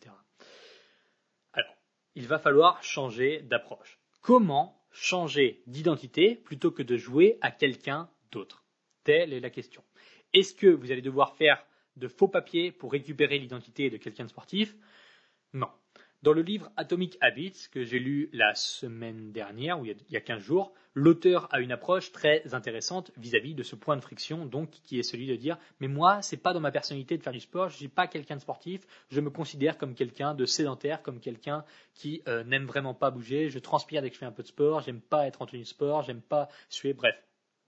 Alors, 1.53 1.75
il 2.15 2.25
va 2.25 2.39
falloir 2.39 2.83
changer 2.83 3.43
d'approche. 3.43 3.99
Comment 4.21 4.83
changer 4.91 5.61
d'identité 5.67 6.33
plutôt 6.33 6.71
que 6.71 6.81
de 6.81 6.97
jouer 6.97 7.37
à 7.41 7.51
quelqu'un 7.51 8.09
d'autre? 8.31 8.63
Telle 9.03 9.31
est 9.31 9.39
la 9.39 9.51
question. 9.51 9.83
Est-ce 10.37 10.53
que 10.53 10.67
vous 10.67 10.91
allez 10.91 11.01
devoir 11.01 11.35
faire 11.35 11.65
de 11.95 12.07
faux 12.07 12.27
papiers 12.27 12.71
pour 12.71 12.91
récupérer 12.91 13.39
l'identité 13.39 13.89
de 13.89 13.97
quelqu'un 13.97 14.25
de 14.25 14.29
sportif? 14.29 14.75
Non. 15.53 15.69
Dans 16.21 16.31
le 16.31 16.43
livre 16.43 16.69
Atomic 16.77 17.17
Habits, 17.21 17.65
que 17.71 17.83
j'ai 17.83 17.97
lu 17.97 18.29
la 18.33 18.53
semaine 18.53 19.31
dernière, 19.31 19.79
ou 19.79 19.85
il 19.85 19.95
y 20.11 20.15
a 20.15 20.21
15 20.21 20.39
jours, 20.39 20.75
l'auteur 20.93 21.51
a 21.51 21.59
une 21.59 21.71
approche 21.71 22.11
très 22.11 22.53
intéressante 22.53 23.09
vis-à-vis 23.17 23.55
de 23.55 23.63
ce 23.63 23.75
point 23.75 23.95
de 23.95 24.01
friction, 24.01 24.45
donc 24.45 24.69
qui 24.69 24.99
est 24.99 25.03
celui 25.03 25.25
de 25.25 25.35
dire 25.35 25.57
Mais 25.79 25.87
moi, 25.87 26.21
c'est 26.21 26.37
pas 26.37 26.53
dans 26.53 26.59
ma 26.59 26.69
personnalité 26.69 27.17
de 27.17 27.23
faire 27.23 27.33
du 27.33 27.39
sport, 27.39 27.69
je 27.69 27.77
suis 27.77 27.87
pas 27.87 28.05
quelqu'un 28.05 28.35
de 28.35 28.41
sportif, 28.41 28.81
je 29.09 29.21
me 29.21 29.31
considère 29.31 29.79
comme 29.79 29.95
quelqu'un 29.95 30.35
de 30.35 30.45
sédentaire, 30.45 31.01
comme 31.01 31.19
quelqu'un 31.19 31.65
qui 31.95 32.21
euh, 32.27 32.43
n'aime 32.43 32.67
vraiment 32.67 32.93
pas 32.93 33.09
bouger, 33.09 33.49
je 33.49 33.57
transpire 33.57 34.03
dès 34.03 34.09
que 34.09 34.13
je 34.13 34.19
fais 34.19 34.27
un 34.27 34.31
peu 34.31 34.43
de 34.43 34.49
sport, 34.49 34.81
j'aime 34.81 35.01
pas 35.01 35.25
être 35.25 35.41
en 35.41 35.47
tenue 35.47 35.63
de 35.63 35.67
sport, 35.67 36.03
j'aime 36.03 36.21
pas 36.21 36.47
suer, 36.69 36.93
bref. 36.93 37.15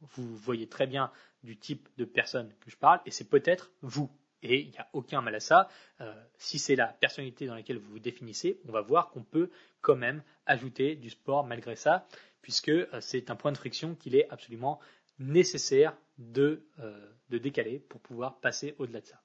Vous 0.01 0.37
voyez 0.37 0.67
très 0.67 0.87
bien 0.87 1.11
du 1.43 1.57
type 1.57 1.89
de 1.97 2.05
personne 2.05 2.53
que 2.59 2.69
je 2.69 2.77
parle, 2.77 2.99
et 3.05 3.11
c'est 3.11 3.29
peut-être 3.29 3.71
vous. 3.81 4.09
Et 4.41 4.61
il 4.61 4.71
n'y 4.71 4.77
a 4.77 4.87
aucun 4.93 5.21
mal 5.21 5.35
à 5.35 5.39
ça. 5.39 5.67
Euh, 5.99 6.13
si 6.37 6.59
c'est 6.59 6.75
la 6.75 6.87
personnalité 6.87 7.45
dans 7.45 7.55
laquelle 7.55 7.77
vous 7.77 7.91
vous 7.91 7.99
définissez, 7.99 8.59
on 8.67 8.71
va 8.71 8.81
voir 8.81 9.09
qu'on 9.09 9.23
peut 9.23 9.49
quand 9.81 9.95
même 9.95 10.23
ajouter 10.45 10.95
du 10.95 11.09
sport 11.09 11.45
malgré 11.45 11.75
ça, 11.75 12.07
puisque 12.41 12.69
euh, 12.69 13.01
c'est 13.01 13.29
un 13.29 13.35
point 13.35 13.51
de 13.51 13.57
friction 13.57 13.95
qu'il 13.95 14.15
est 14.15 14.29
absolument 14.29 14.79
nécessaire 15.19 15.95
de, 16.17 16.65
euh, 16.79 17.11
de 17.29 17.37
décaler 17.37 17.79
pour 17.79 17.99
pouvoir 17.99 18.39
passer 18.39 18.75
au-delà 18.79 19.01
de 19.01 19.07
ça. 19.07 19.21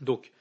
Donc, 0.00 0.32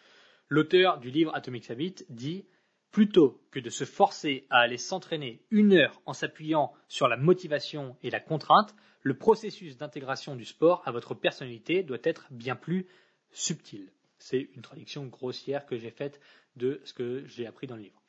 l'auteur 0.47 0.99
du 0.99 1.09
livre 1.09 1.35
Atomic 1.35 1.69
Habit 1.71 1.95
dit 2.09 2.45
plutôt 2.91 3.41
que 3.51 3.59
de 3.59 3.69
se 3.69 3.85
forcer 3.85 4.45
à 4.49 4.59
aller 4.59 4.77
s'entraîner 4.77 5.41
une 5.49 5.73
heure 5.73 6.01
en 6.05 6.13
s'appuyant 6.13 6.73
sur 6.87 7.07
la 7.07 7.17
motivation 7.17 7.95
et 8.03 8.09
la 8.09 8.19
contrainte, 8.19 8.75
le 9.01 9.17
processus 9.17 9.77
d'intégration 9.77 10.35
du 10.35 10.45
sport 10.45 10.83
à 10.85 10.91
votre 10.91 11.15
personnalité 11.15 11.83
doit 11.83 11.97
être 12.03 12.27
bien 12.31 12.55
plus 12.55 12.87
subtil. 13.31 13.91
C'est 14.19 14.49
une 14.55 14.61
traduction 14.61 15.05
grossière 15.05 15.65
que 15.65 15.77
j'ai 15.77 15.89
faite 15.89 16.19
de 16.55 16.81
ce 16.83 16.93
que 16.93 17.25
j'ai 17.25 17.47
appris 17.47 17.67
dans 17.67 17.75
le 17.75 17.83
livre. 17.83 18.01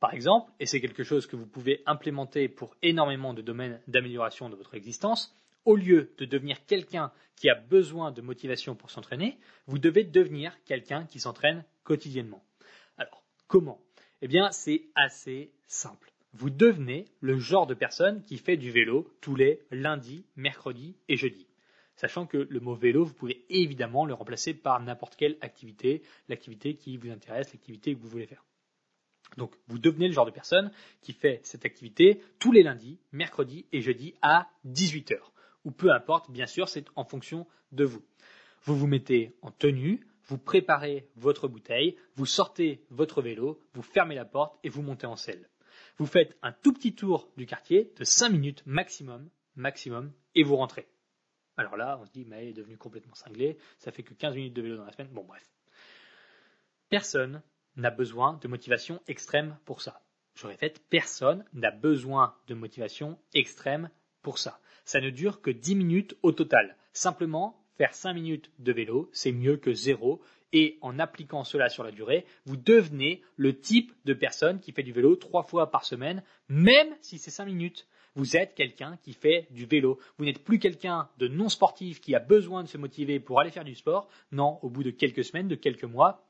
Par 0.00 0.14
exemple, 0.14 0.50
et 0.58 0.66
c'est 0.66 0.80
quelque 0.80 1.04
chose 1.04 1.26
que 1.26 1.36
vous 1.36 1.46
pouvez 1.46 1.82
implémenter 1.86 2.48
pour 2.48 2.74
énormément 2.82 3.34
de 3.34 3.42
domaines 3.42 3.80
d'amélioration 3.86 4.48
de 4.48 4.56
votre 4.56 4.74
existence, 4.74 5.34
au 5.64 5.76
lieu 5.76 6.12
de 6.18 6.24
devenir 6.24 6.64
quelqu'un 6.66 7.12
qui 7.36 7.48
a 7.48 7.54
besoin 7.54 8.10
de 8.10 8.20
motivation 8.20 8.74
pour 8.74 8.90
s'entraîner, 8.90 9.38
vous 9.66 9.78
devez 9.78 10.02
devenir 10.02 10.56
quelqu'un 10.64 11.04
qui 11.06 11.20
s'entraîne 11.20 11.64
quotidiennement. 11.84 12.42
Alors, 12.98 13.22
comment 13.46 13.80
Eh 14.22 14.28
bien, 14.28 14.50
c'est 14.50 14.84
assez 14.94 15.50
simple 15.66 16.12
vous 16.34 16.50
devenez 16.50 17.06
le 17.20 17.38
genre 17.38 17.66
de 17.66 17.74
personne 17.74 18.22
qui 18.22 18.38
fait 18.38 18.56
du 18.56 18.70
vélo 18.70 19.12
tous 19.20 19.36
les 19.36 19.60
lundis, 19.70 20.24
mercredis 20.36 20.96
et 21.08 21.16
jeudis. 21.16 21.46
Sachant 21.96 22.26
que 22.26 22.38
le 22.38 22.60
mot 22.60 22.74
vélo, 22.74 23.04
vous 23.04 23.12
pouvez 23.12 23.44
évidemment 23.50 24.06
le 24.06 24.14
remplacer 24.14 24.54
par 24.54 24.80
n'importe 24.80 25.16
quelle 25.16 25.36
activité, 25.42 26.02
l'activité 26.28 26.74
qui 26.74 26.96
vous 26.96 27.10
intéresse, 27.10 27.52
l'activité 27.52 27.94
que 27.94 28.00
vous 28.00 28.08
voulez 28.08 28.26
faire. 28.26 28.44
Donc, 29.36 29.54
vous 29.68 29.78
devenez 29.78 30.08
le 30.08 30.14
genre 30.14 30.26
de 30.26 30.30
personne 30.30 30.72
qui 31.00 31.12
fait 31.12 31.40
cette 31.42 31.64
activité 31.64 32.22
tous 32.38 32.52
les 32.52 32.62
lundis, 32.62 32.98
mercredis 33.12 33.66
et 33.72 33.82
jeudis 33.82 34.14
à 34.22 34.48
18h. 34.66 35.18
Ou 35.64 35.70
peu 35.70 35.92
importe, 35.92 36.30
bien 36.30 36.46
sûr, 36.46 36.68
c'est 36.68 36.86
en 36.96 37.04
fonction 37.04 37.46
de 37.72 37.84
vous. 37.84 38.02
Vous 38.64 38.76
vous 38.76 38.86
mettez 38.86 39.34
en 39.42 39.50
tenue, 39.50 40.06
vous 40.24 40.38
préparez 40.38 41.08
votre 41.16 41.48
bouteille, 41.48 41.96
vous 42.16 42.26
sortez 42.26 42.84
votre 42.90 43.22
vélo, 43.22 43.60
vous 43.74 43.82
fermez 43.82 44.14
la 44.14 44.24
porte 44.24 44.58
et 44.62 44.68
vous 44.68 44.82
montez 44.82 45.06
en 45.06 45.16
selle. 45.16 45.48
Vous 45.98 46.06
faites 46.06 46.36
un 46.42 46.52
tout 46.52 46.72
petit 46.72 46.94
tour 46.94 47.30
du 47.36 47.46
quartier 47.46 47.92
de 47.96 48.04
5 48.04 48.30
minutes 48.30 48.62
maximum, 48.66 49.28
maximum, 49.56 50.12
et 50.34 50.42
vous 50.42 50.56
rentrez. 50.56 50.88
Alors 51.56 51.76
là, 51.76 51.98
on 52.00 52.06
se 52.06 52.10
dit, 52.10 52.24
mais 52.24 52.46
il 52.46 52.50
est 52.50 52.54
devenu 52.54 52.78
complètement 52.78 53.14
cinglé, 53.14 53.58
ça 53.78 53.92
fait 53.92 54.02
que 54.02 54.14
15 54.14 54.34
minutes 54.34 54.54
de 54.54 54.62
vélo 54.62 54.76
dans 54.76 54.84
la 54.84 54.92
semaine. 54.92 55.12
Bon, 55.12 55.24
bref. 55.24 55.46
Personne 56.88 57.42
n'a 57.76 57.90
besoin 57.90 58.38
de 58.42 58.48
motivation 58.48 59.00
extrême 59.06 59.58
pour 59.64 59.82
ça. 59.82 60.02
Je 60.34 60.46
répète, 60.46 60.82
personne 60.88 61.44
n'a 61.52 61.70
besoin 61.70 62.36
de 62.46 62.54
motivation 62.54 63.18
extrême 63.34 63.90
pour 64.22 64.38
ça. 64.38 64.60
Ça 64.84 65.00
ne 65.00 65.10
dure 65.10 65.42
que 65.42 65.50
10 65.50 65.74
minutes 65.74 66.16
au 66.22 66.32
total. 66.32 66.76
Simplement, 66.92 67.61
faire 67.82 67.94
5 67.94 68.12
minutes 68.14 68.52
de 68.60 68.72
vélo, 68.72 69.10
c'est 69.12 69.32
mieux 69.32 69.56
que 69.56 69.72
zéro 69.72 70.20
et 70.52 70.78
en 70.82 71.00
appliquant 71.00 71.42
cela 71.42 71.68
sur 71.68 71.82
la 71.82 71.90
durée, 71.90 72.24
vous 72.46 72.56
devenez 72.56 73.22
le 73.34 73.58
type 73.58 73.92
de 74.04 74.14
personne 74.14 74.60
qui 74.60 74.70
fait 74.70 74.84
du 74.84 74.92
vélo 74.92 75.16
trois 75.16 75.42
fois 75.42 75.68
par 75.72 75.84
semaine, 75.84 76.22
même 76.48 76.94
si 77.00 77.18
c'est 77.18 77.32
cinq 77.32 77.46
minutes. 77.46 77.88
Vous 78.14 78.36
êtes 78.36 78.54
quelqu'un 78.54 78.98
qui 79.02 79.14
fait 79.14 79.48
du 79.50 79.66
vélo. 79.66 79.98
Vous 80.16 80.24
n'êtes 80.24 80.44
plus 80.44 80.60
quelqu'un 80.60 81.08
de 81.18 81.26
non 81.26 81.48
sportif 81.48 82.00
qui 82.00 82.14
a 82.14 82.20
besoin 82.20 82.62
de 82.62 82.68
se 82.68 82.78
motiver 82.78 83.18
pour 83.18 83.40
aller 83.40 83.50
faire 83.50 83.64
du 83.64 83.74
sport. 83.74 84.08
Non, 84.30 84.60
au 84.62 84.70
bout 84.70 84.84
de 84.84 84.92
quelques 84.92 85.24
semaines, 85.24 85.48
de 85.48 85.56
quelques 85.56 85.82
mois, 85.82 86.24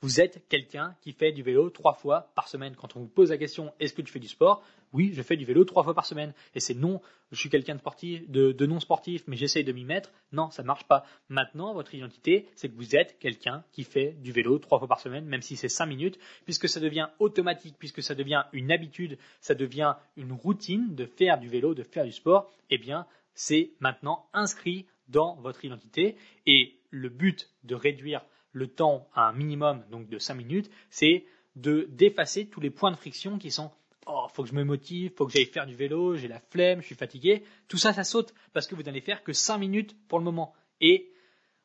vous 0.00 0.20
êtes 0.20 0.46
quelqu'un 0.48 0.94
qui 1.00 1.12
fait 1.12 1.32
du 1.32 1.42
vélo 1.42 1.70
trois 1.70 1.94
fois 1.94 2.32
par 2.34 2.48
semaine. 2.48 2.74
Quand 2.76 2.96
on 2.96 3.00
vous 3.00 3.08
pose 3.08 3.30
la 3.30 3.38
question 3.38 3.72
est-ce 3.80 3.94
que 3.94 4.02
tu 4.02 4.12
fais 4.12 4.18
du 4.18 4.28
sport? 4.28 4.62
Oui, 4.92 5.12
je 5.14 5.22
fais 5.22 5.36
du 5.36 5.44
vélo 5.44 5.64
trois 5.64 5.82
fois 5.82 5.94
par 5.94 6.04
semaine. 6.04 6.34
Et 6.54 6.60
c'est 6.60 6.74
non, 6.74 7.00
je 7.30 7.38
suis 7.38 7.48
quelqu'un 7.48 7.76
de 7.76 8.66
non 8.66 8.80
sportif, 8.80 9.24
mais 9.26 9.36
j'essaye 9.36 9.64
de 9.64 9.72
m'y 9.72 9.84
mettre. 9.84 10.12
Non, 10.32 10.50
ça 10.50 10.62
ne 10.62 10.66
marche 10.66 10.84
pas. 10.84 11.04
Maintenant, 11.28 11.72
votre 11.72 11.94
identité, 11.94 12.46
c'est 12.54 12.68
que 12.68 12.76
vous 12.76 12.94
êtes 12.94 13.18
quelqu'un 13.18 13.64
qui 13.72 13.84
fait 13.84 14.12
du 14.20 14.32
vélo 14.32 14.58
trois 14.58 14.78
fois 14.78 14.88
par 14.88 15.00
semaine, 15.00 15.24
même 15.24 15.42
si 15.42 15.56
c'est 15.56 15.68
cinq 15.68 15.86
minutes, 15.86 16.18
puisque 16.44 16.68
ça 16.68 16.80
devient 16.80 17.08
automatique, 17.18 17.76
puisque 17.78 18.02
ça 18.02 18.14
devient 18.14 18.44
une 18.52 18.70
habitude, 18.70 19.18
ça 19.40 19.54
devient 19.54 19.94
une 20.16 20.32
routine 20.32 20.94
de 20.94 21.06
faire 21.06 21.38
du 21.38 21.48
vélo, 21.48 21.74
de 21.74 21.82
faire 21.82 22.04
du 22.04 22.12
sport. 22.12 22.50
Eh 22.70 22.78
bien, 22.78 23.06
c'est 23.34 23.70
maintenant 23.80 24.26
inscrit 24.34 24.86
dans 25.08 25.36
votre 25.36 25.64
identité. 25.64 26.16
Et 26.46 26.74
le 26.90 27.08
but 27.08 27.50
de 27.64 27.74
réduire 27.74 28.22
le 28.52 28.66
temps 28.66 29.08
à 29.14 29.28
un 29.28 29.32
minimum 29.32 29.84
donc 29.90 30.08
de 30.08 30.18
5 30.18 30.34
minutes, 30.34 30.70
c'est 30.90 31.24
de 31.56 31.88
d'effacer 31.90 32.46
tous 32.46 32.60
les 32.60 32.70
points 32.70 32.90
de 32.90 32.96
friction 32.96 33.38
qui 33.38 33.50
sont 33.50 33.70
oh 34.06 34.26
faut 34.32 34.42
que 34.42 34.48
je 34.48 34.54
me 34.54 34.64
motive, 34.64 35.12
faut 35.16 35.26
que 35.26 35.32
j'aille 35.32 35.46
faire 35.46 35.66
du 35.66 35.74
vélo, 35.74 36.16
j'ai 36.16 36.28
la 36.28 36.40
flemme, 36.40 36.80
je 36.80 36.86
suis 36.86 36.94
fatigué, 36.94 37.44
tout 37.68 37.78
ça 37.78 37.92
ça 37.92 38.04
saute 38.04 38.34
parce 38.52 38.66
que 38.66 38.74
vous 38.74 38.82
n'allez 38.82 39.00
faire 39.00 39.22
que 39.22 39.32
5 39.32 39.58
minutes 39.58 39.96
pour 40.08 40.18
le 40.18 40.24
moment. 40.24 40.54
Et 40.80 41.12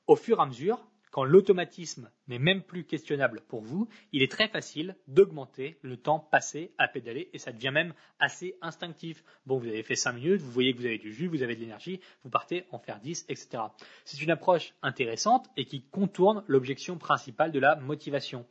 au 0.08 0.16
fur 0.16 0.40
et 0.40 0.42
à 0.42 0.46
mesure 0.46 0.80
quand 1.18 1.24
l'automatisme 1.24 2.12
n'est 2.28 2.38
même 2.38 2.62
plus 2.62 2.84
questionnable 2.84 3.42
pour 3.48 3.62
vous, 3.62 3.88
il 4.12 4.22
est 4.22 4.32
très 4.32 4.48
facile 4.50 4.96
d'augmenter 5.08 5.80
le 5.82 5.98
temps 5.98 6.20
passé 6.20 6.76
à 6.78 6.88
pédaler 6.88 7.32
et 7.34 7.40
ça 7.40 7.52
devient 7.52 7.72
même 7.74 7.96
assez 8.20 8.56
instinctif. 8.62 9.24
Bon, 9.48 9.58
vous 9.58 9.68
avez 9.68 9.82
fait 9.82 9.96
5 9.96 10.12
minutes, 10.12 10.42
vous 10.42 10.52
voyez 10.52 10.76
que 10.76 10.78
vous 10.78 10.86
avez 10.86 11.00
du 11.00 11.12
jus, 11.12 11.26
vous 11.26 11.42
avez 11.42 11.56
de 11.56 11.62
l'énergie, 11.62 12.02
vous 12.24 12.30
partez 12.30 12.66
en 12.70 12.78
faire 12.78 13.00
10, 13.00 13.26
etc. 13.30 13.64
C'est 14.06 14.22
une 14.22 14.30
approche 14.30 14.76
intéressante 14.84 15.50
et 15.58 15.66
qui 15.66 15.82
contourne 15.90 16.44
l'objection 16.46 17.00
principale 17.00 17.52
de 17.52 17.58
la 17.58 17.78
motivation. 17.78 18.46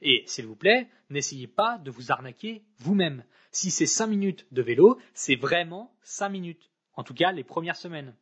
Et 0.00 0.22
s'il 0.24 0.46
vous 0.46 0.56
plaît, 0.56 0.88
n'essayez 1.10 1.48
pas 1.48 1.76
de 1.76 1.90
vous 1.90 2.12
arnaquer 2.12 2.64
vous-même. 2.78 3.24
Si 3.50 3.70
c'est 3.70 3.84
5 3.84 4.06
minutes 4.06 4.46
de 4.52 4.62
vélo, 4.62 4.98
c'est 5.12 5.36
vraiment 5.36 5.94
5 6.00 6.30
minutes. 6.30 6.70
En 6.94 7.04
tout 7.04 7.12
cas, 7.12 7.32
les 7.32 7.44
premières 7.44 7.76
semaines. 7.76 8.14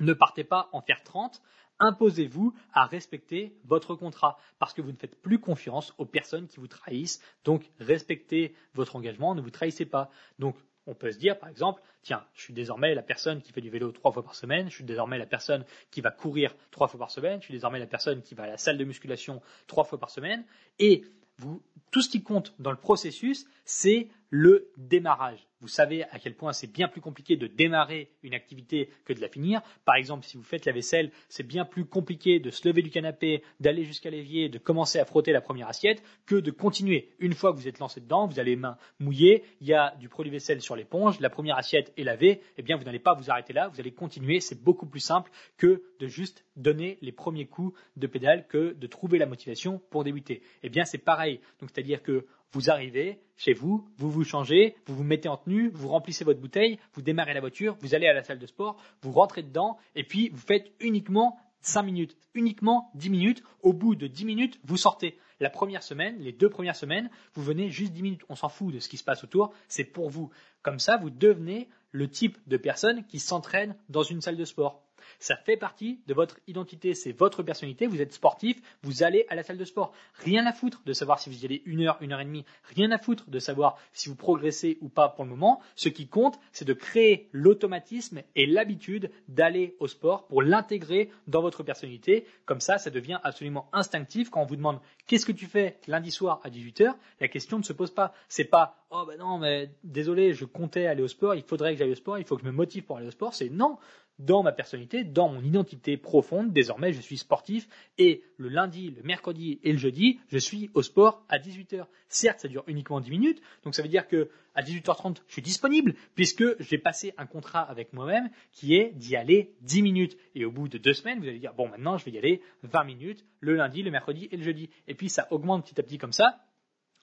Ne 0.00 0.12
partez 0.12 0.44
pas 0.44 0.68
en 0.72 0.82
faire 0.82 1.02
30 1.04 1.40
imposez-vous 1.78 2.54
à 2.72 2.86
respecter 2.86 3.56
votre 3.64 3.94
contrat 3.94 4.38
parce 4.58 4.72
que 4.72 4.82
vous 4.82 4.92
ne 4.92 4.96
faites 4.96 5.20
plus 5.20 5.38
confiance 5.38 5.94
aux 5.98 6.06
personnes 6.06 6.46
qui 6.46 6.60
vous 6.60 6.68
trahissent. 6.68 7.20
Donc, 7.44 7.70
respectez 7.80 8.54
votre 8.74 8.96
engagement, 8.96 9.34
ne 9.34 9.40
vous 9.40 9.50
trahissez 9.50 9.84
pas. 9.84 10.10
Donc, 10.38 10.56
on 10.86 10.94
peut 10.94 11.12
se 11.12 11.18
dire, 11.18 11.38
par 11.38 11.48
exemple, 11.48 11.82
tiens, 12.02 12.24
je 12.34 12.42
suis 12.42 12.54
désormais 12.54 12.94
la 12.94 13.02
personne 13.02 13.40
qui 13.40 13.52
fait 13.52 13.60
du 13.60 13.70
vélo 13.70 13.90
trois 13.90 14.12
fois 14.12 14.22
par 14.22 14.34
semaine, 14.34 14.68
je 14.68 14.74
suis 14.74 14.84
désormais 14.84 15.18
la 15.18 15.26
personne 15.26 15.64
qui 15.90 16.00
va 16.00 16.10
courir 16.10 16.54
trois 16.70 16.88
fois 16.88 16.98
par 16.98 17.10
semaine, 17.10 17.40
je 17.40 17.46
suis 17.46 17.54
désormais 17.54 17.78
la 17.78 17.86
personne 17.86 18.22
qui 18.22 18.34
va 18.34 18.44
à 18.44 18.48
la 18.48 18.58
salle 18.58 18.76
de 18.76 18.84
musculation 18.84 19.40
trois 19.66 19.84
fois 19.84 19.98
par 19.98 20.10
semaine, 20.10 20.44
et 20.78 21.04
vous, 21.38 21.62
tout 21.90 22.02
ce 22.02 22.10
qui 22.10 22.22
compte 22.22 22.54
dans 22.58 22.70
le 22.70 22.76
processus, 22.76 23.46
c'est 23.64 24.08
le 24.30 24.72
démarrage. 24.76 25.46
Vous 25.60 25.68
savez 25.68 26.02
à 26.10 26.18
quel 26.18 26.34
point 26.34 26.52
c'est 26.52 26.70
bien 26.70 26.88
plus 26.88 27.00
compliqué 27.00 27.36
de 27.36 27.46
démarrer 27.46 28.10
une 28.22 28.34
activité 28.34 28.90
que 29.04 29.12
de 29.12 29.20
la 29.20 29.28
finir. 29.28 29.62
Par 29.84 29.94
exemple, 29.94 30.26
si 30.26 30.36
vous 30.36 30.42
faites 30.42 30.66
la 30.66 30.72
vaisselle, 30.72 31.12
c'est 31.28 31.46
bien 31.46 31.64
plus 31.64 31.84
compliqué 31.84 32.40
de 32.40 32.50
se 32.50 32.68
lever 32.68 32.82
du 32.82 32.90
canapé, 32.90 33.42
d'aller 33.60 33.84
jusqu'à 33.84 34.10
l'évier, 34.10 34.48
de 34.48 34.58
commencer 34.58 34.98
à 34.98 35.04
frotter 35.04 35.32
la 35.32 35.40
première 35.40 35.68
assiette, 35.68 36.02
que 36.26 36.34
de 36.34 36.50
continuer. 36.50 37.10
Une 37.20 37.32
fois 37.32 37.52
que 37.52 37.58
vous 37.58 37.68
êtes 37.68 37.78
lancé 37.78 38.00
dedans, 38.00 38.26
vous 38.26 38.38
avez 38.40 38.50
les 38.50 38.56
mains 38.56 38.76
mouillées, 38.98 39.44
il 39.60 39.68
y 39.68 39.72
a 39.72 39.94
du 40.00 40.08
produit 40.08 40.32
vaisselle 40.32 40.60
sur 40.60 40.74
l'éponge, 40.74 41.20
la 41.20 41.30
première 41.30 41.56
assiette 41.56 41.92
est 41.96 42.04
lavée, 42.04 42.40
eh 42.58 42.62
bien 42.62 42.76
vous 42.76 42.84
n'allez 42.84 42.98
pas 42.98 43.14
vous 43.14 43.30
arrêter 43.30 43.52
là, 43.52 43.68
vous 43.68 43.80
allez 43.80 43.92
continuer. 43.92 44.40
C'est 44.40 44.62
beaucoup 44.62 44.86
plus 44.86 45.00
simple 45.00 45.30
que 45.56 45.84
de 46.00 46.06
juste 46.08 46.44
donner 46.56 46.98
les 47.02 47.12
premiers 47.12 47.46
coups 47.46 47.78
de 47.96 48.06
pédale, 48.08 48.48
que 48.48 48.72
de 48.72 48.86
trouver 48.88 49.18
la 49.18 49.26
motivation 49.26 49.80
pour 49.90 50.02
débuter. 50.02 50.42
Eh 50.64 50.68
bien 50.68 50.84
c'est 50.84 50.98
pareil. 50.98 51.40
Donc 51.60 51.70
c'est-à-dire 51.72 52.02
que 52.02 52.26
vous 52.54 52.70
arrivez 52.70 53.20
chez 53.36 53.52
vous, 53.52 53.84
vous 53.98 54.10
vous 54.10 54.24
changez, 54.24 54.76
vous 54.86 54.94
vous 54.94 55.02
mettez 55.02 55.28
en 55.28 55.36
tenue, 55.36 55.70
vous 55.74 55.88
remplissez 55.88 56.24
votre 56.24 56.40
bouteille, 56.40 56.78
vous 56.92 57.02
démarrez 57.02 57.34
la 57.34 57.40
voiture, 57.40 57.76
vous 57.80 57.94
allez 57.94 58.06
à 58.06 58.12
la 58.12 58.22
salle 58.22 58.38
de 58.38 58.46
sport, 58.46 58.80
vous 59.02 59.10
rentrez 59.10 59.42
dedans, 59.42 59.76
et 59.96 60.04
puis 60.04 60.28
vous 60.28 60.40
faites 60.40 60.72
uniquement 60.80 61.36
5 61.62 61.82
minutes, 61.82 62.16
uniquement 62.34 62.90
10 62.94 63.10
minutes. 63.10 63.42
Au 63.62 63.72
bout 63.72 63.96
de 63.96 64.06
10 64.06 64.24
minutes, 64.24 64.60
vous 64.64 64.76
sortez. 64.76 65.18
La 65.40 65.50
première 65.50 65.82
semaine, 65.82 66.16
les 66.20 66.32
deux 66.32 66.48
premières 66.48 66.76
semaines, 66.76 67.10
vous 67.34 67.42
venez 67.42 67.70
juste 67.70 67.92
10 67.92 68.02
minutes. 68.02 68.22
On 68.28 68.36
s'en 68.36 68.48
fout 68.48 68.72
de 68.72 68.78
ce 68.78 68.88
qui 68.88 68.98
se 68.98 69.04
passe 69.04 69.24
autour, 69.24 69.52
c'est 69.66 69.84
pour 69.84 70.08
vous. 70.08 70.30
Comme 70.62 70.78
ça, 70.78 70.96
vous 70.96 71.10
devenez 71.10 71.68
le 71.90 72.08
type 72.08 72.38
de 72.46 72.56
personne 72.56 73.04
qui 73.06 73.18
s'entraîne 73.18 73.74
dans 73.88 74.02
une 74.02 74.20
salle 74.20 74.36
de 74.36 74.44
sport. 74.44 74.82
Ça 75.18 75.36
fait 75.36 75.56
partie 75.56 76.00
de 76.06 76.14
votre 76.14 76.38
identité, 76.46 76.94
c'est 76.94 77.12
votre 77.12 77.42
personnalité, 77.42 77.86
vous 77.86 78.00
êtes 78.00 78.12
sportif, 78.12 78.60
vous 78.82 79.02
allez 79.02 79.26
à 79.28 79.34
la 79.34 79.42
salle 79.42 79.58
de 79.58 79.64
sport. 79.64 79.92
Rien 80.14 80.46
à 80.46 80.52
foutre 80.52 80.82
de 80.84 80.92
savoir 80.92 81.18
si 81.18 81.30
vous 81.30 81.42
y 81.42 81.44
allez 81.44 81.62
une 81.66 81.82
heure, 81.82 81.98
une 82.00 82.12
heure 82.12 82.20
et 82.20 82.24
demie, 82.24 82.44
rien 82.74 82.90
à 82.90 82.98
foutre 82.98 83.28
de 83.28 83.38
savoir 83.38 83.78
si 83.92 84.08
vous 84.08 84.16
progressez 84.16 84.78
ou 84.80 84.88
pas 84.88 85.08
pour 85.08 85.24
le 85.24 85.30
moment. 85.30 85.60
Ce 85.76 85.88
qui 85.88 86.06
compte, 86.06 86.38
c'est 86.52 86.64
de 86.64 86.72
créer 86.72 87.28
l'automatisme 87.32 88.22
et 88.34 88.46
l'habitude 88.46 89.10
d'aller 89.28 89.76
au 89.80 89.88
sport 89.88 90.26
pour 90.26 90.42
l'intégrer 90.42 91.10
dans 91.26 91.42
votre 91.42 91.62
personnalité. 91.62 92.26
Comme 92.46 92.60
ça, 92.60 92.78
ça 92.78 92.90
devient 92.90 93.20
absolument 93.22 93.68
instinctif. 93.72 94.30
Quand 94.30 94.42
on 94.42 94.46
vous 94.46 94.56
demande 94.56 94.80
qu'est-ce 95.06 95.26
que 95.26 95.32
tu 95.32 95.46
fais 95.46 95.78
lundi 95.86 96.10
soir 96.10 96.40
à 96.44 96.50
18h, 96.50 96.94
la 97.20 97.28
question 97.28 97.58
ne 97.58 97.62
se 97.62 97.72
pose 97.72 97.92
pas. 97.92 98.12
C'est 98.28 98.44
pas 98.44 98.84
oh 98.94 99.04
ben 99.06 99.18
non 99.18 99.38
mais 99.38 99.70
désolé, 99.82 100.32
je 100.32 100.44
comptais 100.44 100.86
aller 100.86 101.02
au 101.02 101.08
sport, 101.08 101.34
il 101.34 101.42
faudrait 101.42 101.72
que 101.72 101.78
j'aille 101.78 101.90
au 101.90 101.96
sport, 101.96 102.18
il 102.18 102.24
faut 102.24 102.36
que 102.36 102.42
je 102.42 102.46
me 102.46 102.52
motive 102.52 102.84
pour 102.84 102.96
aller 102.96 103.08
au 103.08 103.12
sport. 103.12 103.34
C'est 103.34 103.50
non, 103.50 103.78
dans 104.18 104.42
ma 104.42 104.52
personnalité, 104.52 105.04
dans 105.04 105.28
mon 105.28 105.42
identité 105.42 105.96
profonde. 105.96 106.52
Désormais, 106.52 106.92
je 106.92 107.00
suis 107.00 107.18
sportif 107.18 107.68
et 107.98 108.22
le 108.36 108.48
lundi, 108.48 108.90
le 108.90 109.02
mercredi 109.02 109.60
et 109.62 109.72
le 109.72 109.78
jeudi, 109.78 110.20
je 110.28 110.38
suis 110.38 110.70
au 110.74 110.82
sport 110.82 111.24
à 111.28 111.38
18h. 111.38 111.86
Certes, 112.08 112.40
ça 112.40 112.48
dure 112.48 112.64
uniquement 112.66 113.00
10 113.00 113.10
minutes, 113.10 113.42
donc 113.64 113.74
ça 113.74 113.82
veut 113.82 113.88
dire 113.88 114.06
que 114.06 114.30
à 114.54 114.62
18h30, 114.62 115.16
je 115.26 115.32
suis 115.32 115.42
disponible 115.42 115.94
puisque 116.14 116.44
j'ai 116.62 116.78
passé 116.78 117.12
un 117.18 117.26
contrat 117.26 117.62
avec 117.62 117.92
moi-même 117.92 118.30
qui 118.52 118.76
est 118.76 118.92
d'y 118.92 119.16
aller 119.16 119.54
10 119.62 119.82
minutes. 119.82 120.16
Et 120.34 120.44
au 120.44 120.52
bout 120.52 120.68
de 120.68 120.78
deux 120.78 120.92
semaines, 120.92 121.18
vous 121.18 121.26
allez 121.26 121.40
dire, 121.40 121.54
bon, 121.54 121.68
maintenant, 121.68 121.98
je 121.98 122.04
vais 122.04 122.12
y 122.12 122.18
aller 122.18 122.40
20 122.62 122.84
minutes 122.84 123.24
le 123.40 123.54
lundi, 123.56 123.82
le 123.82 123.90
mercredi 123.90 124.28
et 124.30 124.36
le 124.36 124.44
jeudi. 124.44 124.70
Et 124.86 124.94
puis, 124.94 125.08
ça 125.08 125.26
augmente 125.32 125.64
petit 125.64 125.80
à 125.80 125.82
petit 125.82 125.98
comme 125.98 126.12
ça. 126.12 126.40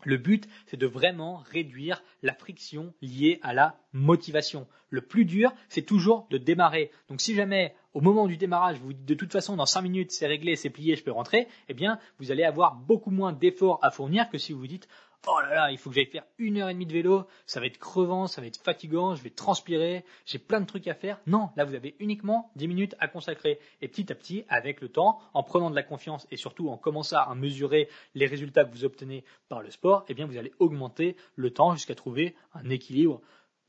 Le 0.04 0.18
but, 0.18 0.48
c'est 0.66 0.78
de 0.78 0.88
vraiment 0.88 1.44
réduire 1.52 2.04
la 2.24 2.34
friction 2.34 2.94
liée 3.02 3.40
à 3.44 3.54
la 3.54 3.76
motivation. 3.94 4.68
Le 4.90 5.02
plus 5.02 5.26
dur, 5.26 5.54
c'est 5.70 5.82
toujours 5.82 6.28
de 6.30 6.38
démarrer. 6.38 6.92
Donc 7.10 7.22
si 7.22 7.36
jamais 7.36 7.76
au 7.94 8.02
moment 8.02 8.28
du 8.28 8.38
démarrage, 8.38 8.78
vous 8.80 8.94
dites 8.94 9.06
de 9.06 9.14
toute 9.14 9.32
façon 9.32 9.56
dans 9.56 9.66
5 9.66 9.82
minutes 9.82 10.12
c'est 10.12 10.28
réglé, 10.28 10.56
c'est 10.56 10.70
plié, 10.70 10.96
je 10.96 11.04
peux 11.04 11.12
rentrer, 11.12 11.48
eh 11.68 11.74
bien 11.74 12.00
vous 12.20 12.32
allez 12.32 12.44
avoir 12.44 12.76
beaucoup 12.76 13.12
moins 13.12 13.34
d'efforts 13.34 13.80
à 13.82 13.92
fournir 13.92 14.30
que 14.30 14.38
si 14.38 14.54
vous 14.54 14.60
vous 14.60 14.68
dites 14.68 14.88
oh 15.28 15.40
là 15.42 15.54
là, 15.54 15.72
il 15.72 15.78
faut 15.78 15.90
que 15.90 15.96
j'aille 15.96 16.06
faire 16.06 16.26
une 16.38 16.58
heure 16.58 16.70
et 16.70 16.74
demie 16.74 16.86
de 16.86 16.94
vélo, 16.94 17.28
ça 17.46 17.60
va 17.60 17.66
être 17.66 17.78
crevant, 17.78 18.28
ça 18.28 18.42
va 18.42 18.48
être 18.48 18.62
fatigant, 18.62 19.16
je 19.16 19.24
vais 19.24 19.30
transpirer, 19.30 20.04
j'ai 20.26 20.40
plein 20.40 20.62
de 20.62 20.66
trucs 20.66 20.88
à 20.88 20.94
faire. 20.94 21.20
Non, 21.28 21.50
là 21.56 21.66
vous 21.66 21.76
avez 21.76 21.96
uniquement 22.00 22.52
10 22.56 22.68
minutes 22.68 22.96
à 23.00 23.08
consacrer. 23.08 23.60
Et 23.82 23.88
petit 23.88 24.12
à 24.12 24.16
petit, 24.16 24.46
avec 24.50 24.82
le 24.82 24.90
temps, 24.90 25.20
en 25.34 25.44
prenant 25.44 25.70
de 25.70 25.76
la 25.76 25.84
confiance 25.84 26.28
et 26.32 26.38
surtout 26.38 26.70
en 26.70 26.78
commençant 26.78 27.20
à 27.20 27.36
mesurer 27.36 27.90
les 28.16 28.26
résultats 28.26 28.66
que 28.66 28.72
vous 28.72 28.86
obtenez 28.86 29.24
par 29.50 29.62
le 29.62 29.70
sport, 29.70 30.06
eh 30.08 30.14
bien 30.14 30.26
vous 30.26 30.38
allez 30.38 30.54
augmenter 30.60 31.16
le 31.36 31.52
temps 31.52 31.74
jusqu'à 31.74 31.96
trouver 31.96 32.36
un 32.54 32.70
équilibre 32.70 33.22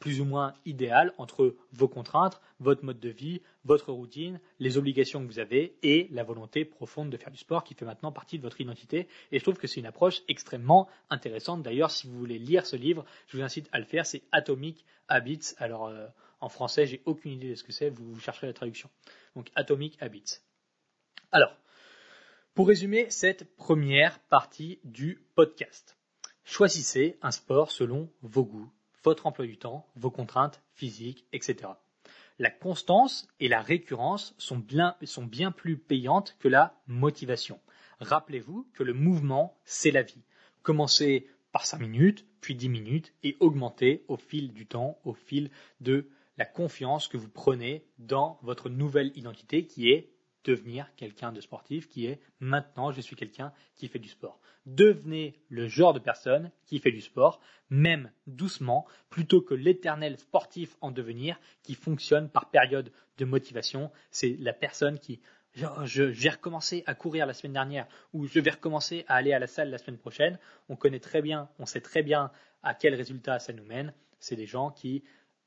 plus 0.02 0.20
ou 0.20 0.24
moins 0.24 0.52
idéal 0.66 1.14
entre 1.16 1.54
vos 1.70 1.86
contraintes, 1.86 2.40
votre 2.58 2.84
mode 2.84 2.98
de 2.98 3.08
vie, 3.08 3.40
votre 3.64 3.92
routine, 3.92 4.40
les 4.58 4.76
obligations 4.76 5.20
que 5.22 5.28
vous 5.28 5.38
avez 5.38 5.76
et 5.84 6.08
la 6.10 6.24
volonté 6.24 6.64
profonde 6.64 7.08
de 7.08 7.16
faire 7.16 7.30
du 7.30 7.38
sport 7.38 7.62
qui 7.62 7.74
fait 7.74 7.84
maintenant 7.84 8.10
partie 8.10 8.36
de 8.36 8.42
votre 8.42 8.60
identité. 8.60 9.06
Et 9.30 9.38
je 9.38 9.44
trouve 9.44 9.58
que 9.58 9.68
c'est 9.68 9.78
une 9.78 9.86
approche 9.86 10.22
extrêmement 10.26 10.88
intéressante. 11.08 11.62
D'ailleurs, 11.62 11.92
si 11.92 12.08
vous 12.08 12.18
voulez 12.18 12.40
lire 12.40 12.66
ce 12.66 12.74
livre, 12.74 13.04
je 13.28 13.36
vous 13.36 13.44
incite 13.44 13.68
à 13.70 13.78
le 13.78 13.84
faire. 13.84 14.04
C'est 14.04 14.24
Atomic 14.32 14.84
Habits. 15.06 15.54
Alors, 15.58 15.86
euh, 15.86 16.08
en 16.40 16.48
français, 16.48 16.84
j'ai 16.84 17.00
aucune 17.04 17.30
idée 17.30 17.50
de 17.50 17.54
ce 17.54 17.62
que 17.62 17.70
c'est. 17.70 17.88
Vous, 17.88 18.12
vous 18.12 18.18
chercherez 18.18 18.48
la 18.48 18.54
traduction. 18.54 18.90
Donc, 19.36 19.52
Atomic 19.54 19.96
Habits. 20.02 20.40
Alors, 21.30 21.56
pour 22.54 22.66
résumer 22.66 23.08
cette 23.08 23.54
première 23.54 24.18
partie 24.18 24.80
du 24.82 25.24
podcast, 25.36 25.96
choisissez 26.42 27.18
un 27.22 27.30
sport 27.30 27.70
selon 27.70 28.10
vos 28.22 28.44
goûts 28.44 28.72
votre 29.04 29.26
emploi 29.26 29.46
du 29.46 29.58
temps, 29.58 29.86
vos 29.96 30.10
contraintes 30.10 30.62
physiques, 30.74 31.26
etc. 31.32 31.70
La 32.38 32.50
constance 32.50 33.28
et 33.40 33.48
la 33.48 33.60
récurrence 33.60 34.34
sont 34.38 34.56
bien, 34.56 34.96
sont 35.04 35.24
bien 35.24 35.52
plus 35.52 35.76
payantes 35.76 36.36
que 36.40 36.48
la 36.48 36.80
motivation. 36.86 37.60
Rappelez-vous 38.00 38.66
que 38.72 38.82
le 38.82 38.94
mouvement, 38.94 39.56
c'est 39.64 39.90
la 39.90 40.02
vie. 40.02 40.24
Commencez 40.62 41.28
par 41.52 41.66
5 41.66 41.78
minutes, 41.78 42.26
puis 42.40 42.54
10 42.54 42.68
minutes, 42.68 43.12
et 43.22 43.36
augmentez 43.40 44.04
au 44.08 44.16
fil 44.16 44.52
du 44.52 44.66
temps, 44.66 44.98
au 45.04 45.12
fil 45.12 45.50
de 45.80 46.08
la 46.38 46.46
confiance 46.46 47.08
que 47.08 47.16
vous 47.16 47.28
prenez 47.28 47.84
dans 47.98 48.38
votre 48.42 48.70
nouvelle 48.70 49.12
identité 49.16 49.66
qui 49.66 49.90
est 49.90 50.10
devenir 50.44 50.94
quelqu'un 50.96 51.32
de 51.32 51.40
sportif 51.40 51.88
qui 51.88 52.06
est 52.06 52.20
maintenant 52.40 52.92
je 52.92 53.00
suis 53.00 53.16
quelqu'un 53.16 53.52
qui 53.76 53.88
fait 53.88 53.98
du 53.98 54.08
sport. 54.08 54.40
Devenez 54.66 55.34
le 55.48 55.66
genre 55.66 55.92
de 55.92 55.98
personne 55.98 56.50
qui 56.66 56.78
fait 56.78 56.92
du 56.92 57.00
sport, 57.00 57.40
même 57.70 58.10
doucement, 58.26 58.86
plutôt 59.10 59.40
que 59.40 59.54
l'éternel 59.54 60.18
sportif 60.18 60.76
en 60.80 60.90
devenir 60.90 61.38
qui 61.62 61.74
fonctionne 61.74 62.28
par 62.28 62.50
période 62.50 62.92
de 63.18 63.24
motivation. 63.24 63.90
C'est 64.10 64.36
la 64.38 64.52
personne 64.52 64.98
qui 64.98 65.20
je, 65.54 66.02
vais 66.02 66.30
recommencer 66.30 66.82
à 66.86 66.94
courir 66.94 67.26
la 67.26 67.34
semaine 67.34 67.52
dernière 67.52 67.86
ou 68.12 68.26
je 68.26 68.40
vais 68.40 68.50
recommencer 68.50 69.04
à 69.08 69.16
aller 69.16 69.32
à 69.32 69.38
la 69.38 69.46
salle 69.46 69.70
la 69.70 69.78
semaine 69.78 69.98
prochaine. 69.98 70.38
On 70.68 70.76
connaît 70.76 71.00
très 71.00 71.22
bien, 71.22 71.48
on 71.58 71.66
sait 71.66 71.80
très 71.80 72.02
bien 72.02 72.30
à 72.62 72.74
quel 72.74 72.94
résultat 72.94 73.38
ça 73.38 73.52
nous 73.52 73.64
mène. 73.64 73.92
C'est 74.18 74.36
des 74.36 74.46
gens 74.46 74.70
qui 74.70 75.02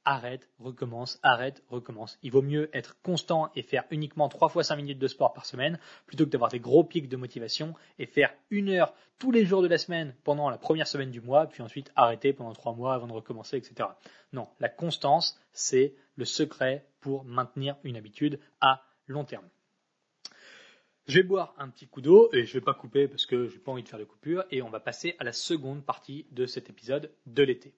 arrête, 0.05 0.49
recommence, 0.59 1.19
arrête, 1.23 1.63
recommence. 1.69 2.17
Il 2.23 2.31
vaut 2.31 2.41
mieux 2.41 2.69
être 2.73 3.01
constant 3.01 3.51
et 3.55 3.63
faire 3.63 3.83
uniquement 3.91 4.29
3 4.29 4.49
fois 4.49 4.63
5 4.63 4.75
minutes 4.77 4.99
de 4.99 5.07
sport 5.07 5.33
par 5.33 5.45
semaine 5.45 5.79
plutôt 6.05 6.25
que 6.25 6.29
d'avoir 6.29 6.51
des 6.51 6.59
gros 6.59 6.83
pics 6.83 7.09
de 7.09 7.17
motivation 7.17 7.73
et 7.99 8.05
faire 8.05 8.33
une 8.51 8.69
heure 8.69 8.93
tous 9.19 9.31
les 9.31 9.45
jours 9.45 9.61
de 9.61 9.67
la 9.67 9.77
semaine 9.77 10.15
pendant 10.23 10.49
la 10.49 10.57
première 10.57 10.87
semaine 10.87 11.11
du 11.11 11.21
mois, 11.21 11.47
puis 11.47 11.63
ensuite 11.63 11.91
arrêter 11.95 12.33
pendant 12.33 12.53
3 12.53 12.73
mois 12.73 12.93
avant 12.93 13.07
de 13.07 13.13
recommencer, 13.13 13.57
etc. 13.57 13.89
Non, 14.31 14.47
la 14.59 14.69
constance, 14.69 15.39
c'est 15.51 15.95
le 16.15 16.25
secret 16.25 16.87
pour 16.99 17.25
maintenir 17.25 17.75
une 17.83 17.97
habitude 17.97 18.39
à 18.61 18.83
long 19.07 19.25
terme. 19.25 19.47
Je 21.07 21.19
vais 21.19 21.23
boire 21.23 21.53
un 21.59 21.69
petit 21.69 21.87
coup 21.87 22.01
d'eau 22.01 22.29
et 22.33 22.45
je 22.45 22.53
vais 22.53 22.65
pas 22.65 22.73
couper 22.73 23.07
parce 23.07 23.27
que 23.27 23.47
j'ai 23.47 23.59
pas 23.59 23.71
envie 23.71 23.83
de 23.83 23.87
faire 23.87 23.99
de 23.99 24.05
coupure 24.05 24.43
et 24.49 24.63
on 24.63 24.69
va 24.69 24.79
passer 24.79 25.15
à 25.19 25.23
la 25.23 25.33
seconde 25.33 25.85
partie 25.85 26.25
de 26.31 26.47
cet 26.47 26.69
épisode 26.69 27.11
de 27.27 27.43
l'été 27.43 27.75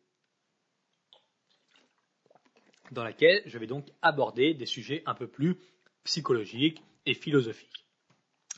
dans 2.92 3.04
laquelle 3.04 3.42
je 3.46 3.58
vais 3.58 3.68
donc 3.68 3.88
aborder 4.02 4.54
des 4.54 4.66
sujets 4.66 5.04
un 5.06 5.14
peu 5.14 5.28
plus 5.28 5.58
psychologiques 6.04 6.84
et 7.06 7.14
philosophiques. 7.14 7.86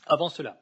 Avant 0.06 0.28
cela, 0.28 0.60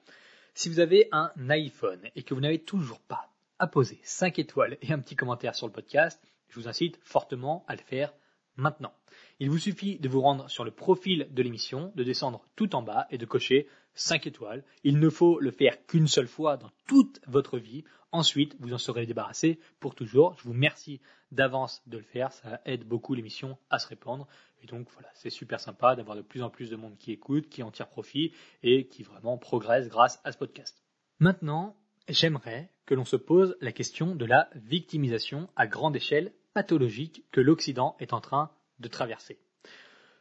si 0.55 0.69
vous 0.69 0.81
avez 0.81 1.09
un 1.13 1.31
iPhone 1.49 2.09
et 2.17 2.23
que 2.23 2.35
vous 2.35 2.41
n'avez 2.41 2.59
toujours 2.59 3.01
pas 3.01 3.31
apposé 3.59 4.01
5 4.03 4.39
étoiles 4.39 4.79
et 4.83 4.93
un 4.93 4.99
petit 4.99 5.17
commentaire 5.17 5.55
sur 5.55 5.67
le 5.67 5.73
podcast, 5.73 6.21
je 6.49 6.59
vous 6.59 6.69
incite 6.69 6.99
fortement 7.03 7.65
à 7.69 7.75
le 7.75 7.83
faire 7.83 8.13
maintenant. 8.57 8.93
Il 9.41 9.51
vous 9.51 9.59
suffit 9.59 9.99
de 9.99 10.09
vous 10.09 10.21
rendre 10.21 10.51
sur 10.51 10.65
le 10.65 10.71
profil 10.71 11.29
de 11.31 11.43
l'émission, 11.43 11.93
de 11.95 12.05
descendre 12.05 12.45
tout 12.57 12.75
en 12.75 12.83
bas 12.83 13.07
et 13.11 13.19
de 13.19 13.27
cocher 13.27 13.69
5 13.95 14.27
étoiles. 14.27 14.65
Il 14.85 14.99
ne 14.99 15.09
faut 15.11 15.39
le 15.39 15.51
faire 15.51 15.87
qu'une 15.87 16.09
seule 16.09 16.29
fois 16.29 16.57
dans 16.57 16.71
toute 16.87 17.21
votre 17.27 17.59
vie. 17.59 17.85
Ensuite, 18.11 18.57
vous 18.59 18.73
en 18.73 18.79
serez 18.79 19.05
débarrassé 19.05 19.61
pour 19.81 19.95
toujours. 19.95 20.35
Je 20.39 20.45
vous 20.45 20.53
remercie 20.53 21.01
d'avance 21.31 21.83
de 21.87 21.99
le 21.99 22.05
faire. 22.05 22.33
Ça 22.33 22.61
aide 22.65 22.85
beaucoup 22.85 23.15
l'émission 23.15 23.59
à 23.69 23.79
se 23.79 23.87
répandre. 23.87 24.27
Et 24.63 24.67
donc 24.67 24.89
voilà, 24.93 25.09
c'est 25.15 25.31
super 25.31 25.61
sympa 25.61 25.95
d'avoir 25.95 26.17
de 26.17 26.23
plus 26.23 26.43
en 26.43 26.51
plus 26.51 26.71
de 26.71 26.77
monde 26.77 26.97
qui 26.97 27.13
écoute, 27.13 27.49
qui 27.49 27.63
en 27.63 27.71
tire 27.71 27.89
profit 27.89 28.33
et 28.63 28.89
qui 28.89 29.03
vraiment 29.03 29.37
progresse 29.37 29.89
grâce 29.89 30.21
à 30.25 30.33
ce 30.33 30.39
podcast. 30.39 30.83
Maintenant, 31.19 31.77
j'aimerais 32.09 32.71
que 32.87 32.95
l'on 32.95 33.05
se 33.05 33.17
pose 33.17 33.57
la 33.61 33.73
question 33.73 34.15
de 34.15 34.25
la 34.25 34.49
victimisation 34.55 35.51
à 35.57 35.67
grande 35.67 35.97
échelle 35.97 36.33
pathologique 36.55 37.25
que 37.31 37.41
l'Occident 37.41 37.97
est 38.01 38.15
en 38.15 38.21
train 38.21 38.51
de 38.79 38.89
traverser. 38.89 39.39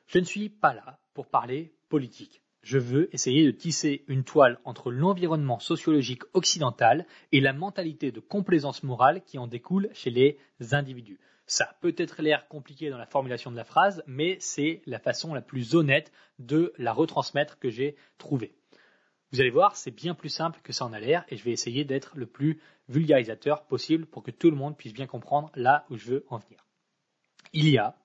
Je 0.07 0.19
ne 0.19 0.25
suis 0.25 0.49
pas 0.49 0.73
là 0.73 0.99
pour 1.13 1.27
parler 1.27 1.73
politique. 1.89 2.41
Je 2.61 2.77
veux 2.77 3.13
essayer 3.13 3.45
de 3.45 3.51
tisser 3.51 4.03
une 4.07 4.23
toile 4.23 4.59
entre 4.65 4.91
l'environnement 4.91 5.59
sociologique 5.59 6.23
occidental 6.33 7.05
et 7.31 7.39
la 7.39 7.53
mentalité 7.53 8.11
de 8.11 8.19
complaisance 8.19 8.83
morale 8.83 9.23
qui 9.23 9.37
en 9.37 9.47
découle 9.47 9.89
chez 9.93 10.09
les 10.09 10.37
individus. 10.71 11.19
Ça 11.45 11.63
a 11.63 11.73
peut-être 11.79 12.21
l'air 12.21 12.47
compliqué 12.49 12.89
dans 12.89 12.97
la 12.97 13.05
formulation 13.05 13.51
de 13.51 13.55
la 13.55 13.63
phrase, 13.63 14.03
mais 14.05 14.37
c'est 14.41 14.81
la 14.85 14.99
façon 14.99 15.33
la 15.33 15.41
plus 15.41 15.75
honnête 15.75 16.11
de 16.39 16.73
la 16.77 16.91
retransmettre 16.91 17.57
que 17.57 17.69
j'ai 17.69 17.95
trouvée. 18.17 18.53
Vous 19.31 19.41
allez 19.41 19.49
voir, 19.49 19.75
c'est 19.75 19.91
bien 19.91 20.13
plus 20.13 20.29
simple 20.29 20.59
que 20.63 20.73
ça 20.73 20.85
en 20.85 20.93
a 20.93 20.99
l'air 20.99 21.25
et 21.29 21.37
je 21.37 21.43
vais 21.43 21.51
essayer 21.51 21.85
d'être 21.85 22.17
le 22.17 22.25
plus 22.25 22.61
vulgarisateur 22.89 23.65
possible 23.65 24.05
pour 24.05 24.23
que 24.23 24.31
tout 24.31 24.49
le 24.49 24.57
monde 24.57 24.77
puisse 24.77 24.93
bien 24.93 25.07
comprendre 25.07 25.51
là 25.55 25.85
où 25.89 25.97
je 25.97 26.11
veux 26.11 26.25
en 26.29 26.37
venir. 26.37 26.65
Il 27.53 27.69
y 27.69 27.77
a 27.77 27.95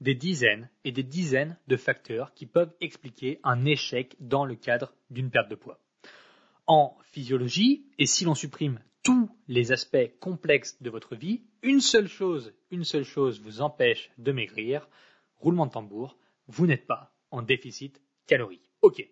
des 0.00 0.14
dizaines 0.14 0.70
et 0.84 0.92
des 0.92 1.02
dizaines 1.02 1.56
de 1.66 1.76
facteurs 1.76 2.32
qui 2.34 2.46
peuvent 2.46 2.74
expliquer 2.80 3.40
un 3.42 3.64
échec 3.64 4.16
dans 4.20 4.44
le 4.44 4.54
cadre 4.54 4.94
d'une 5.10 5.30
perte 5.30 5.50
de 5.50 5.54
poids. 5.54 5.80
En 6.66 6.96
physiologie, 7.02 7.86
et 7.98 8.06
si 8.06 8.24
l'on 8.24 8.34
supprime 8.34 8.80
tous 9.02 9.30
les 9.48 9.72
aspects 9.72 10.10
complexes 10.20 10.82
de 10.82 10.90
votre 10.90 11.16
vie, 11.16 11.42
une 11.62 11.80
seule 11.80 12.08
chose, 12.08 12.52
une 12.70 12.84
seule 12.84 13.04
chose 13.04 13.40
vous 13.40 13.60
empêche 13.60 14.10
de 14.18 14.32
maigrir, 14.32 14.88
roulement 15.36 15.66
de 15.66 15.72
tambour, 15.72 16.18
vous 16.46 16.66
n'êtes 16.66 16.86
pas 16.86 17.14
en 17.30 17.42
déficit 17.42 18.02
calorique. 18.26 18.70
Ok. 18.82 19.08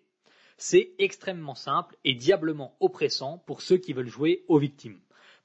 C'est 0.57 0.93
extrêmement 0.97 1.55
simple 1.55 1.97
et 2.03 2.15
diablement 2.15 2.75
oppressant 2.79 3.37
pour 3.39 3.61
ceux 3.61 3.77
qui 3.77 3.93
veulent 3.93 4.07
jouer 4.07 4.43
aux 4.47 4.57
victimes. 4.57 4.99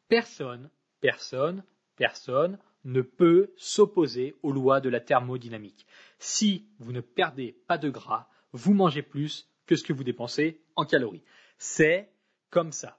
Personne, 0.08 0.70
personne, 1.00 1.64
personne 1.96 2.58
ne 2.84 3.00
peut 3.00 3.52
s'opposer 3.56 4.34
aux 4.42 4.52
lois 4.52 4.80
de 4.80 4.88
la 4.88 5.00
thermodynamique. 5.00 5.86
Si 6.18 6.66
vous 6.78 6.92
ne 6.92 7.00
perdez 7.00 7.56
pas 7.66 7.78
de 7.78 7.90
gras, 7.90 8.28
vous 8.52 8.74
mangez 8.74 9.02
plus 9.02 9.48
que 9.66 9.76
ce 9.76 9.84
que 9.84 9.92
vous 9.92 10.04
dépensez 10.04 10.60
en 10.76 10.84
calories. 10.84 11.22
C'est 11.58 12.10
comme 12.50 12.72
ça. 12.72 12.98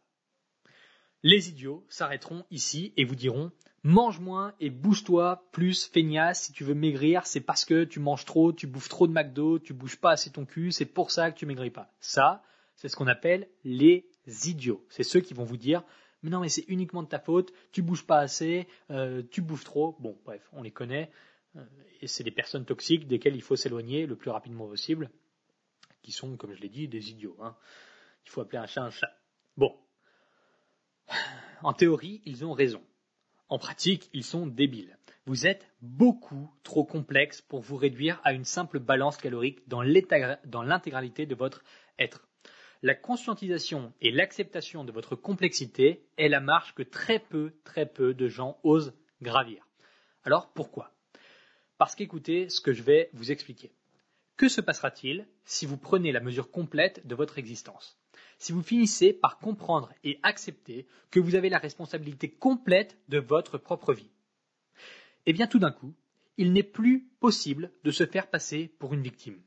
Les 1.22 1.50
idiots 1.50 1.86
s'arrêteront 1.90 2.46
ici 2.52 2.94
et 2.98 3.06
vous 3.06 3.16
diront 3.16 3.52
mange 3.84 4.20
moins 4.20 4.54
et 4.60 4.70
bouge-toi 4.70 5.46
plus 5.52 5.86
feignasse 5.86 6.44
si 6.44 6.54
tu 6.54 6.64
veux 6.64 6.74
maigrir, 6.74 7.26
c'est 7.26 7.42
parce 7.42 7.66
que 7.66 7.84
tu 7.84 8.00
manges 8.00 8.26
trop, 8.26 8.54
tu 8.54 8.66
bouffes 8.66 8.90
trop 8.90 9.08
de 9.08 9.14
McDo, 9.14 9.60
tu 9.60 9.74
bouges 9.74 9.98
pas 9.98 10.12
assez 10.12 10.32
ton 10.32 10.46
cul, 10.46 10.72
c'est 10.72 10.86
pour 10.86 11.12
ça 11.12 11.32
que 11.32 11.38
tu 11.38 11.46
maigris 11.46 11.70
pas. 11.70 11.94
Ça, 12.00 12.44
c'est 12.76 12.88
ce 12.88 12.96
qu'on 12.96 13.08
appelle 13.08 13.48
les 13.64 14.10
idiots. 14.46 14.86
C'est 14.90 15.04
ceux 15.04 15.20
qui 15.20 15.34
vont 15.34 15.44
vous 15.44 15.58
dire 15.58 15.84
mais 16.24 16.30
non, 16.30 16.40
mais 16.40 16.50
c'est 16.50 16.66
uniquement 16.70 17.04
de 17.04 17.10
ta 17.10 17.20
faute, 17.20 17.54
tu 17.72 17.82
bouges 17.82 18.06
pas 18.06 18.20
assez, 18.20 18.68
euh, 18.90 19.22
tu 19.30 19.42
bouffes 19.42 19.66
trop. 19.66 19.98
Bon, 20.00 20.18
bref, 20.24 20.48
on 20.54 20.64
les 20.64 20.72
connaît. 20.72 21.12
Euh, 21.58 21.66
et 22.02 22.08
c'est 22.08 22.24
des 22.24 22.32
personnes 22.32 22.66
toxiques 22.66 23.08
desquelles 23.08 23.36
il 23.36 23.42
faut 23.42 23.58
s'éloigner 23.58 24.06
le 24.06 24.16
plus 24.16 24.32
rapidement 24.32 24.68
possible, 24.68 25.12
qui 26.02 26.12
sont, 26.12 26.38
comme 26.38 26.54
je 26.54 26.62
l'ai 26.62 26.70
dit, 26.70 26.88
des 26.88 27.12
idiots. 27.12 27.38
Hein. 27.42 27.56
Il 28.26 28.32
faut 28.32 28.42
appeler 28.42 28.58
un 28.58 28.66
chat 28.66 28.84
un 28.84 28.90
chat. 28.90 29.12
Bon. 29.58 29.78
En 31.62 31.74
théorie, 31.74 32.22
ils 32.26 32.46
ont 32.46 32.54
raison. 32.54 32.82
En 33.50 33.60
pratique, 33.60 34.10
ils 34.14 34.24
sont 34.24 34.48
débiles. 34.48 34.98
Vous 35.26 35.46
êtes 35.46 35.68
beaucoup 35.82 36.52
trop 36.64 36.84
complexe 36.84 37.42
pour 37.42 37.62
vous 37.62 37.78
réduire 37.78 38.20
à 38.24 38.34
une 38.34 38.44
simple 38.44 38.80
balance 38.80 39.18
calorique 39.18 39.60
dans 39.68 39.82
l'intégralité 39.82 41.26
de 41.26 41.36
votre 41.36 41.64
être 42.00 42.28
la 42.84 42.96
conscientisation 42.96 43.94
et 44.02 44.12
l'acceptation 44.12 44.84
de 44.84 44.92
votre 44.92 45.16
complexité 45.16 46.06
est 46.18 46.28
la 46.28 46.42
marche 46.42 46.76
que 46.76 46.84
très 46.84 47.18
peu, 47.18 47.54
très 47.64 47.86
peu 47.86 48.14
de 48.14 48.28
gens 48.28 48.60
osent 48.64 48.94
gravir. 49.22 49.66
Alors 50.26 50.52
pourquoi? 50.52 50.94
Parce 51.78 51.96
qu'écoutez 51.96 52.50
ce 52.50 52.60
que 52.60 52.74
je 52.74 52.84
vais 52.84 53.10
vous 53.14 53.32
expliquer. 53.32 53.72
Que 54.36 54.50
se 54.50 54.60
passera-t-il 54.60 55.26
si 55.46 55.66
vous 55.66 55.78
prenez 55.78 56.12
la 56.12 56.20
mesure 56.20 56.52
complète 56.52 57.08
de 57.08 57.16
votre 57.16 57.38
existence? 57.38 57.98
Si 58.38 58.52
vous 58.52 58.62
finissez 58.62 59.14
par 59.14 59.38
comprendre 59.38 59.94
et 60.04 60.20
accepter 60.22 60.86
que 61.10 61.22
vous 61.22 61.36
avez 61.36 61.48
la 61.48 61.60
responsabilité 61.60 62.30
complète 62.30 62.98
de 63.08 63.20
votre 63.20 63.58
propre 63.58 63.94
vie 63.94 64.12
Eh 65.26 65.32
bien 65.32 65.48
tout 65.48 65.60
d'un 65.60 65.72
coup, 65.72 65.94
il 66.36 66.52
n'est 66.52 66.64
plus 66.64 67.08
possible 67.22 67.72
de 67.86 67.92
se 67.92 68.06
faire 68.06 68.30
passer 68.30 68.68
pour 68.78 68.94
une 68.94 69.04
victime. 69.04 69.42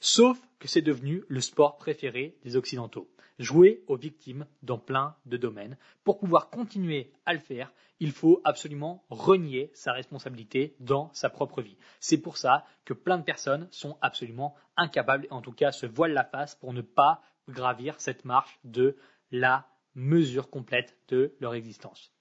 Sauf 0.00 0.38
que 0.58 0.68
c'est 0.68 0.82
devenu 0.82 1.24
le 1.28 1.40
sport 1.40 1.76
préféré 1.76 2.36
des 2.44 2.56
Occidentaux. 2.56 3.10
Jouer 3.38 3.82
aux 3.86 3.96
victimes 3.96 4.46
dans 4.62 4.78
plein 4.78 5.16
de 5.26 5.36
domaines. 5.36 5.76
Pour 6.04 6.18
pouvoir 6.18 6.50
continuer 6.50 7.12
à 7.26 7.32
le 7.32 7.38
faire, 7.38 7.72
il 8.00 8.12
faut 8.12 8.40
absolument 8.44 9.04
renier 9.10 9.70
sa 9.74 9.92
responsabilité 9.92 10.76
dans 10.80 11.12
sa 11.12 11.30
propre 11.30 11.62
vie. 11.62 11.76
C'est 12.00 12.18
pour 12.18 12.36
ça 12.36 12.64
que 12.84 12.94
plein 12.94 13.18
de 13.18 13.24
personnes 13.24 13.68
sont 13.70 13.98
absolument 14.00 14.54
incapables, 14.76 15.26
en 15.30 15.40
tout 15.40 15.52
cas 15.52 15.72
se 15.72 15.86
voilent 15.86 16.14
la 16.14 16.24
face 16.24 16.54
pour 16.54 16.72
ne 16.72 16.82
pas 16.82 17.22
gravir 17.48 18.00
cette 18.00 18.24
marche 18.24 18.58
de 18.64 18.96
la 19.30 19.66
mesure 19.94 20.50
complète 20.50 20.96
de 21.08 21.34
leur 21.40 21.54
existence. 21.54 22.12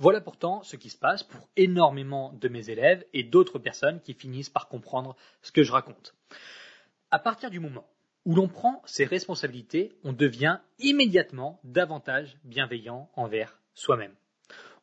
Voilà 0.00 0.20
pourtant 0.20 0.62
ce 0.62 0.76
qui 0.76 0.90
se 0.90 0.96
passe 0.96 1.24
pour 1.24 1.48
énormément 1.56 2.32
de 2.32 2.48
mes 2.48 2.70
élèves 2.70 3.04
et 3.12 3.24
d'autres 3.24 3.58
personnes 3.58 4.00
qui 4.00 4.14
finissent 4.14 4.48
par 4.48 4.68
comprendre 4.68 5.16
ce 5.42 5.50
que 5.50 5.64
je 5.64 5.72
raconte. 5.72 6.14
À 7.10 7.18
partir 7.18 7.50
du 7.50 7.58
moment 7.58 7.88
où 8.24 8.36
l'on 8.36 8.46
prend 8.46 8.80
ses 8.86 9.04
responsabilités, 9.04 9.98
on 10.04 10.12
devient 10.12 10.60
immédiatement 10.78 11.60
davantage 11.64 12.38
bienveillant 12.44 13.10
envers 13.16 13.60
soi-même. 13.74 14.14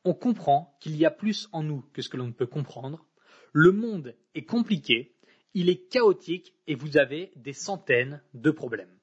On 0.04 0.14
comprend 0.14 0.78
qu'il 0.82 0.98
y 0.98 1.06
a 1.06 1.12
plus 1.12 1.48
en 1.54 1.64
nous 1.64 1.86
que 1.94 2.02
ce 2.02 2.10
que 2.10 2.18
l'on 2.18 2.28
ne 2.28 2.34
peut 2.34 2.46
comprendre. 2.46 3.06
Le 3.54 3.72
monde 3.72 4.16
est 4.34 4.46
compliqué, 4.46 5.16
il 5.54 5.70
est 5.70 5.88
chaotique 5.90 6.54
et 6.68 6.76
vous 6.76 6.98
avez 6.98 7.32
des 7.38 7.54
centaines 7.54 8.22
de 8.34 8.52
problèmes. 8.52 8.94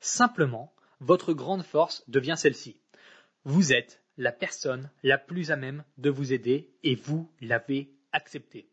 Simplement, 0.00 0.74
votre 0.98 1.32
grande 1.32 1.62
force 1.62 2.02
devient 2.08 2.34
celle-ci. 2.36 2.80
Vous 3.44 3.72
êtes 3.72 4.01
la 4.16 4.32
personne 4.32 4.90
la 5.02 5.18
plus 5.18 5.50
à 5.50 5.56
même 5.56 5.84
de 5.98 6.10
vous 6.10 6.32
aider 6.32 6.70
et 6.82 6.94
vous 6.94 7.30
l'avez 7.40 7.90
accepté. 8.12 8.68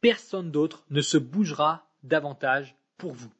Personne 0.00 0.50
d'autre 0.50 0.84
ne 0.90 1.00
se 1.00 1.18
bougera 1.18 1.88
davantage 2.02 2.76
pour 2.96 3.12
vous. 3.12 3.32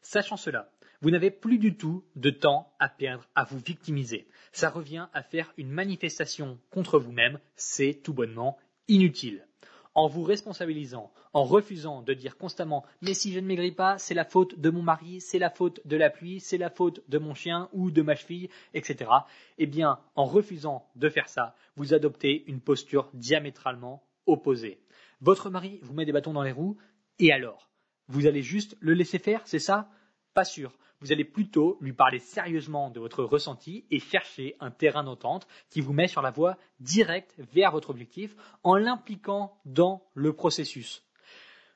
Sachant 0.00 0.36
cela, 0.36 0.70
vous 1.00 1.10
n'avez 1.10 1.30
plus 1.30 1.58
du 1.58 1.76
tout 1.76 2.04
de 2.16 2.30
temps 2.30 2.72
à 2.78 2.88
perdre 2.88 3.28
à 3.34 3.44
vous 3.44 3.58
victimiser. 3.58 4.26
Ça 4.52 4.70
revient 4.70 5.08
à 5.12 5.22
faire 5.22 5.52
une 5.56 5.70
manifestation 5.70 6.58
contre 6.70 6.98
vous-même, 6.98 7.38
c'est 7.56 8.00
tout 8.02 8.14
bonnement 8.14 8.58
inutile. 8.88 9.46
En 9.94 10.08
vous 10.08 10.24
responsabilisant, 10.24 11.12
en 11.32 11.44
refusant 11.44 12.02
de 12.02 12.14
dire 12.14 12.36
constamment 12.36 12.84
mais 13.00 13.14
si 13.14 13.32
je 13.32 13.38
ne 13.38 13.46
maigris 13.46 13.72
pas, 13.72 13.96
c'est 13.98 14.14
la 14.14 14.24
faute 14.24 14.58
de 14.58 14.70
mon 14.70 14.82
mari, 14.82 15.20
c'est 15.20 15.38
la 15.38 15.50
faute 15.50 15.80
de 15.84 15.96
la 15.96 16.10
pluie, 16.10 16.40
c'est 16.40 16.58
la 16.58 16.70
faute 16.70 17.02
de 17.08 17.18
mon 17.18 17.34
chien 17.34 17.68
ou 17.72 17.92
de 17.92 18.02
ma 18.02 18.16
cheville, 18.16 18.48
etc. 18.74 19.10
Eh 19.58 19.66
bien, 19.66 20.00
en 20.16 20.24
refusant 20.24 20.88
de 20.96 21.08
faire 21.08 21.28
ça, 21.28 21.54
vous 21.76 21.94
adoptez 21.94 22.44
une 22.48 22.60
posture 22.60 23.08
diamétralement 23.14 24.02
opposée. 24.26 24.80
Votre 25.20 25.48
mari 25.48 25.78
vous 25.82 25.94
met 25.94 26.04
des 26.04 26.12
bâtons 26.12 26.32
dans 26.32 26.42
les 26.42 26.52
roues, 26.52 26.76
et 27.20 27.32
alors? 27.32 27.70
Vous 28.08 28.26
allez 28.26 28.42
juste 28.42 28.76
le 28.80 28.94
laisser 28.94 29.18
faire, 29.18 29.42
c'est 29.46 29.58
ça? 29.58 29.88
Pas 30.34 30.44
sûr. 30.44 30.76
Vous 31.04 31.12
allez 31.12 31.24
plutôt 31.24 31.76
lui 31.82 31.92
parler 31.92 32.18
sérieusement 32.18 32.88
de 32.88 32.98
votre 32.98 33.24
ressenti 33.24 33.84
et 33.90 34.00
chercher 34.00 34.56
un 34.58 34.70
terrain 34.70 35.04
d'entente 35.04 35.46
qui 35.68 35.82
vous 35.82 35.92
met 35.92 36.08
sur 36.08 36.22
la 36.22 36.30
voie 36.30 36.56
directe 36.80 37.34
vers 37.52 37.72
votre 37.72 37.90
objectif 37.90 38.34
en 38.62 38.74
l'impliquant 38.76 39.54
dans 39.66 40.02
le 40.14 40.32
processus. 40.32 41.04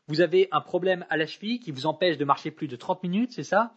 Vous 0.06 0.22
avez 0.22 0.48
un 0.50 0.62
problème 0.62 1.04
à 1.10 1.18
la 1.18 1.26
cheville 1.26 1.60
qui 1.60 1.72
vous 1.72 1.84
empêche 1.84 2.16
de 2.16 2.24
marcher 2.24 2.50
plus 2.50 2.68
de 2.68 2.76
30 2.76 3.02
minutes, 3.02 3.32
c'est 3.32 3.42
ça? 3.42 3.74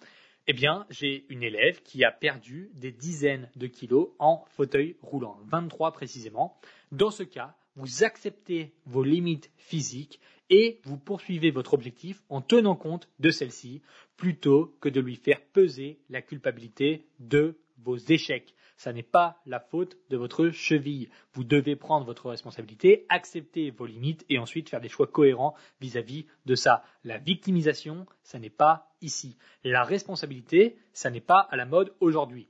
Eh 0.47 0.53
bien, 0.53 0.85
j'ai 0.89 1.25
une 1.27 1.43
élève 1.43 1.81
qui 1.83 2.05
a 2.05 2.13
perdu 2.13 2.71
des 2.75 2.93
dizaines 2.93 3.49
de 3.57 3.67
kilos 3.67 4.11
en 4.19 4.45
fauteuil 4.51 4.95
roulant, 5.01 5.37
23 5.47 5.91
précisément. 5.91 6.61
Dans 6.93 7.11
ce 7.11 7.23
cas, 7.23 7.57
vous 7.75 8.05
acceptez 8.05 8.73
vos 8.85 9.03
limites 9.03 9.51
physiques 9.57 10.21
et 10.51 10.81
vous 10.83 10.97
poursuivez 10.97 11.49
votre 11.49 11.73
objectif 11.73 12.21
en 12.29 12.41
tenant 12.41 12.75
compte 12.75 13.09
de 13.19 13.31
celle-ci 13.31 13.81
plutôt 14.17 14.77
que 14.81 14.89
de 14.89 14.99
lui 14.99 15.15
faire 15.15 15.41
peser 15.41 15.99
la 16.09 16.21
culpabilité 16.21 17.07
de 17.19 17.57
vos 17.79 17.97
échecs. 17.97 18.53
Ça 18.75 18.93
n'est 18.93 19.01
pas 19.03 19.41
la 19.45 19.59
faute 19.59 19.97
de 20.09 20.17
votre 20.17 20.49
cheville. 20.49 21.09
Vous 21.33 21.43
devez 21.43 21.75
prendre 21.75 22.05
votre 22.05 22.29
responsabilité, 22.29 23.05
accepter 23.09 23.71
vos 23.71 23.85
limites 23.85 24.25
et 24.27 24.39
ensuite 24.39 24.69
faire 24.69 24.81
des 24.81 24.89
choix 24.89 25.07
cohérents 25.07 25.55
vis-à-vis 25.79 26.25
de 26.45 26.55
ça. 26.55 26.83
La 27.03 27.17
victimisation, 27.17 28.05
ça 28.23 28.37
n'est 28.37 28.49
pas 28.49 28.91
ici. 29.01 29.37
La 29.63 29.83
responsabilité, 29.83 30.77
ça 30.93 31.11
n'est 31.11 31.21
pas 31.21 31.39
à 31.39 31.55
la 31.55 31.65
mode 31.65 31.93
aujourd'hui. 31.99 32.49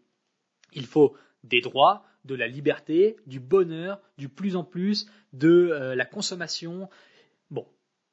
Il 0.74 0.86
faut 0.86 1.16
des 1.44 1.62
droits, 1.62 2.04
de 2.26 2.36
la 2.36 2.48
liberté, 2.48 3.18
du 3.26 3.40
bonheur, 3.40 4.00
du 4.18 4.30
plus 4.30 4.56
en 4.56 4.64
plus, 4.64 5.08
de 5.34 5.70
euh, 5.72 5.96
la 5.96 6.06
consommation. 6.06 6.90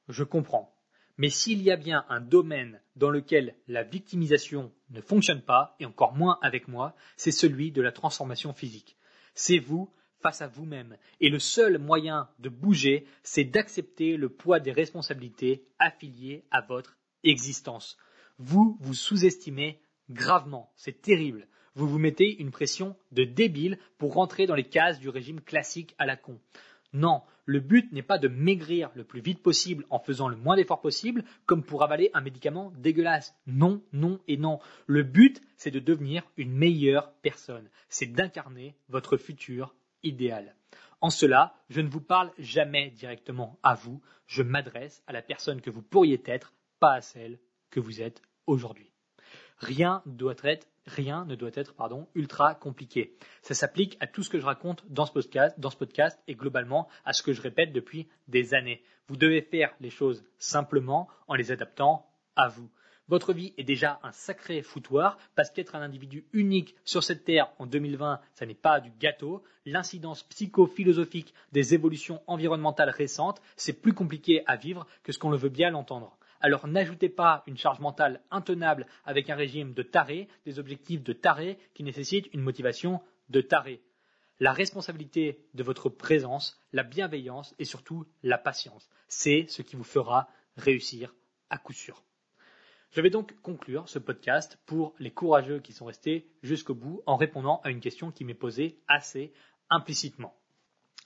Je 0.09 0.25
comprends. 0.25 0.75
Mais 1.19 1.31
s'il 1.31 1.63
y 1.63 1.71
a 1.71 1.77
bien 1.77 2.05
un 2.09 2.21
domaine 2.21 2.81
dans 2.97 3.11
lequel 3.11 3.57
la 3.67 3.83
victimisation 3.83 4.73
ne 4.91 5.01
fonctionne 5.01 5.43
pas, 5.43 5.75
et 5.81 5.87
encore 5.87 6.15
moins 6.15 6.39
avec 6.43 6.69
moi, 6.69 6.95
c'est 7.17 7.33
celui 7.33 7.73
de 7.73 7.83
la 7.83 7.93
transformation 7.93 8.53
physique. 8.53 8.97
C'est 9.35 9.59
vous 9.59 9.91
face 10.21 10.43
à 10.43 10.49
vous-même. 10.49 10.97
Et 11.21 11.29
le 11.29 11.39
seul 11.39 11.79
moyen 11.79 12.29
de 12.39 12.49
bouger, 12.49 13.07
c'est 13.23 13.45
d'accepter 13.45 14.17
le 14.17 14.29
poids 14.29 14.61
des 14.61 14.73
responsabilités 14.73 15.67
affiliées 15.79 16.45
à 16.51 16.61
votre 16.61 16.97
existence. 17.25 17.99
Vous 18.39 18.77
vous 18.81 18.95
sous-estimez 18.95 19.81
gravement. 20.11 20.73
C'est 20.77 21.03
terrible. 21.03 21.49
Vous 21.75 21.89
vous 21.89 21.99
mettez 21.99 22.41
une 22.41 22.51
pression 22.51 22.97
de 23.13 23.25
débile 23.25 23.79
pour 23.99 24.15
rentrer 24.15 24.47
dans 24.47 24.55
les 24.55 24.69
cases 24.69 24.99
du 24.99 25.09
régime 25.09 25.41
classique 25.41 25.95
à 25.99 26.07
la 26.07 26.17
con. 26.17 26.41
Non, 26.93 27.23
le 27.49 27.61
but 27.61 27.91
n'est 27.93 28.03
pas 28.03 28.19
de 28.19 28.29
maigrir 28.29 28.91
le 28.95 29.05
plus 29.05 29.23
vite 29.23 29.43
possible 29.43 29.87
en 29.89 29.99
faisant 29.99 30.29
le 30.29 30.37
moins 30.37 30.55
d'efforts 30.55 30.83
possible, 30.83 31.25
comme 31.47 31.65
pour 31.65 31.83
avaler 31.83 32.11
un 32.13 32.21
médicament 32.21 32.75
dégueulasse. 32.77 33.35
Non, 33.47 33.83
non 33.95 34.21
et 34.29 34.37
non. 34.37 34.59
Le 34.87 35.03
but, 35.03 35.41
c'est 35.57 35.71
de 35.71 35.79
devenir 35.79 36.25
une 36.37 36.53
meilleure 36.53 37.11
personne. 37.23 37.67
C'est 37.89 38.13
d'incarner 38.13 38.75
votre 38.91 39.17
futur 39.17 39.75
idéal. 40.03 40.55
En 41.01 41.09
cela, 41.09 41.55
je 41.71 41.81
ne 41.81 41.89
vous 41.89 42.03
parle 42.03 42.31
jamais 42.39 42.91
directement 42.91 43.59
à 43.63 43.75
vous, 43.75 44.03
je 44.27 44.43
m'adresse 44.43 45.03
à 45.07 45.15
la 45.15 45.23
personne 45.23 45.63
que 45.63 45.71
vous 45.71 45.81
pourriez 45.81 46.21
être, 46.27 46.53
pas 46.81 46.97
à 46.97 47.01
celle 47.01 47.39
que 47.71 47.81
vous 47.81 48.03
êtes 48.03 48.21
aujourd'hui. 48.47 48.91
Rien 49.59 50.03
doit 50.07 50.37
être 50.45 50.67
rien 50.89 51.25
ne 51.27 51.35
doit 51.35 51.51
être 51.55 51.75
pardon, 51.75 52.09
ultra 52.15 52.55
compliqué. 52.55 53.15
Ça 53.43 53.55
s'applique 53.55 53.97
à 54.01 54.07
tout 54.07 54.23
ce 54.23 54.31
que 54.31 54.39
je 54.39 54.47
raconte 54.47 54.85
dans 54.89 55.07
ce, 55.07 55.13
podcast, 55.13 55.55
dans 55.59 55.71
ce 55.71 55.77
podcast 55.77 56.19
et 56.27 56.35
globalement 56.35 56.89
à 57.05 57.13
ce 57.13 57.23
que 57.23 57.33
je 57.33 57.43
répète 57.43 57.73
depuis 57.73 58.09
des 58.27 58.55
années. 58.55 58.83
Vous 59.09 59.17
devez 59.17 59.43
faire 59.43 59.75
les 59.81 59.91
choses 59.91 60.25
simplement 60.39 61.09
en 61.29 61.35
les 61.35 61.53
adaptant 61.53 62.07
à 62.37 62.49
vous. 62.49 62.69
Votre 63.09 63.33
vie 63.33 63.55
est 63.57 63.65
déjà 63.65 64.01
un 64.03 64.13
sacré 64.13 64.61
foutoir 64.61 65.17
parce 65.35 65.51
qu'être 65.51 65.75
un 65.75 65.81
individu 65.81 66.27
unique 66.35 66.75
sur 66.85 67.03
cette 67.03 67.25
terre 67.25 67.51
en 67.59 67.65
2020, 67.65 68.21
ça 68.35 68.45
n'est 68.45 68.55
pas 68.55 68.81
du 68.81 68.91
gâteau. 69.01 69.43
L'incidence 69.65 70.25
psychophilosophique 70.25 71.33
des 71.53 71.73
évolutions 71.73 72.21
environnementales 72.27 72.91
récentes, 72.91 73.41
c'est 73.57 73.81
plus 73.81 73.95
compliqué 73.95 74.43
à 74.47 74.57
vivre 74.57 74.87
que 75.05 75.13
ce 75.13 75.19
qu'on 75.19 75.31
le 75.31 75.39
veut 75.39 75.49
bien 75.49 75.71
l'entendre. 75.71 76.18
Alors 76.41 76.69
n'ajoutez 76.69 77.09
pas 77.09 77.43
une 77.47 77.57
charge 77.57 77.81
mentale 77.81 78.23
intenable 78.31 78.87
avec 79.05 79.29
un 79.31 79.35
régime 79.35 79.75
de 79.75 79.83
taré, 79.83 80.29
des 80.45 80.59
objectifs 80.59 81.03
de 81.03 81.13
taré 81.13 81.59
qui 81.75 81.83
nécessitent 81.83 82.33
une 82.33 82.43
motivation 82.43 83.01
de 83.29 83.41
taré. 83.41 83.83
La 84.41 84.53
responsabilité 84.53 85.45
de 85.55 85.65
votre 85.65 85.89
présence, 85.89 86.61
la 86.73 86.85
bienveillance 86.85 87.55
et 87.59 87.65
surtout 87.65 88.07
la 88.23 88.39
patience, 88.39 88.89
c'est 89.09 89.47
ce 89.49 89.63
qui 89.63 89.75
vous 89.75 89.85
fera 89.85 90.29
réussir 90.57 91.15
à 91.51 91.59
coup 91.59 91.73
sûr. 91.73 92.05
Je 92.93 93.01
vais 93.01 93.11
donc 93.11 93.39
conclure 93.43 93.89
ce 93.89 93.99
podcast 93.99 94.59
pour 94.65 94.95
les 94.99 95.11
courageux 95.11 95.59
qui 95.59 95.73
sont 95.73 95.87
restés 95.87 96.31
jusqu'au 96.43 96.75
bout 96.75 97.03
en 97.05 97.17
répondant 97.17 97.61
à 97.65 97.71
une 97.71 97.81
question 97.81 98.13
qui 98.13 98.25
m'est 98.25 98.33
posée 98.33 98.81
assez 98.87 99.33
implicitement. 99.71 100.35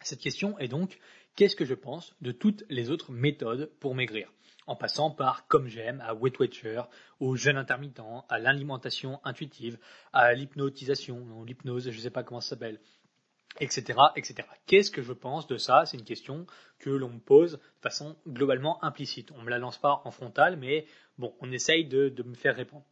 Cette 0.03 0.21
question 0.21 0.59
est 0.59 0.69
donc 0.69 0.99
qu'est-ce 1.37 1.57
que 1.57 1.65
je 1.65 1.75
pense 1.75 2.15
de 2.21 2.33
toutes 2.33 2.65
les 2.69 2.91
autres 2.91 3.13
méthodes 3.13 3.71
pour 3.81 3.95
maigrir? 3.95 4.33
En 4.67 4.77
passant 4.77 5.11
par 5.11 5.49
Comme 5.49 5.67
j'aime, 5.67 6.01
à 6.01 6.15
Weight 6.15 6.39
Watcher, 6.39 6.83
au 7.19 7.35
jeûne 7.35 7.57
intermittent, 7.57 8.01
à 8.29 8.39
l'alimentation 8.39 9.21
intuitive, 9.25 9.79
à 10.13 10.33
l'hypnotisation, 10.35 11.43
l'hypnose, 11.45 11.91
je 11.91 11.97
ne 11.97 12.03
sais 12.03 12.11
pas 12.11 12.23
comment 12.23 12.41
ça 12.41 12.51
s'appelle, 12.51 12.81
etc., 13.59 13.99
etc. 14.15 14.49
Qu'est-ce 14.67 14.91
que 14.91 15.03
je 15.03 15.13
pense 15.13 15.47
de 15.49 15.57
ça? 15.57 15.85
C'est 15.85 15.97
une 15.97 16.05
question 16.05 16.47
que 16.79 16.91
l'on 16.91 17.11
me 17.11 17.19
pose 17.19 17.55
de 17.55 17.81
façon 17.81 18.17
globalement 18.27 18.83
implicite. 18.85 19.33
On 19.33 19.43
me 19.43 19.51
la 19.51 19.59
lance 19.59 19.79
pas 19.79 20.01
en 20.05 20.11
frontal, 20.13 20.57
mais 20.57 20.87
bon, 21.19 21.35
on 21.41 21.51
essaye 21.51 21.85
de, 21.87 22.09
de 22.09 22.23
me 22.23 22.35
faire 22.35 22.55
répondre. 22.55 22.85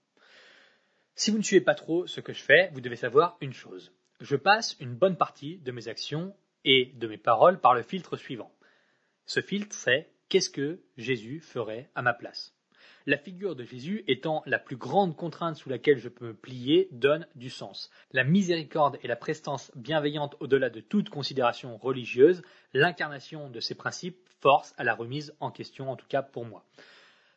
Si 1.15 1.31
vous 1.31 1.39
ne 1.39 1.43
suivez 1.43 1.65
pas 1.65 1.75
trop 1.75 2.07
ce 2.07 2.21
que 2.21 2.33
je 2.33 2.43
fais, 2.43 2.71
vous 2.73 2.81
devez 2.81 2.97
savoir 2.97 3.37
une 3.41 3.53
chose. 3.53 3.93
Je 4.21 4.37
passe 4.37 4.77
une 4.81 4.95
bonne 4.95 5.17
partie 5.17 5.59
de 5.59 5.73
mes 5.73 5.89
actions 5.89 6.35
et 6.65 6.93
de 6.95 7.07
mes 7.07 7.19
paroles 7.19 7.61
par 7.61 7.75
le 7.75 7.83
filtre 7.83 8.17
suivant. 8.17 8.53
Ce 9.27 9.41
filtre, 9.41 9.75
c'est 9.75 10.11
qu'est-ce 10.29 10.51
que 10.51 10.81
Jésus 10.97 11.41
ferait 11.41 11.91
à 11.95 12.03
ma 12.03 12.15
place? 12.15 12.55
La 13.07 13.17
figure 13.17 13.57
de 13.57 13.65
Jésus 13.65 14.05
étant 14.09 14.43
la 14.47 14.59
plus 14.59 14.77
grande 14.77 15.17
contrainte 15.17 15.57
sous 15.57 15.71
laquelle 15.71 15.99
je 15.99 16.09
peux 16.09 16.27
me 16.27 16.35
plier 16.35 16.89
donne 16.93 17.27
du 17.35 17.49
sens. 17.49 17.91
La 18.13 18.25
miséricorde 18.25 18.99
et 19.03 19.09
la 19.09 19.17
prestance 19.17 19.73
bienveillante 19.75 20.37
au-delà 20.41 20.69
de 20.69 20.81
toute 20.81 21.09
considération 21.09 21.79
religieuse, 21.79 22.43
l'incarnation 22.75 23.49
de 23.49 23.61
ces 23.61 23.75
principes 23.75 24.29
force 24.41 24.75
à 24.77 24.85
la 24.85 24.95
remise 24.95 25.35
en 25.41 25.51
question, 25.51 25.91
en 25.91 25.97
tout 25.97 26.07
cas 26.07 26.23
pour 26.23 26.45
moi. 26.45 26.67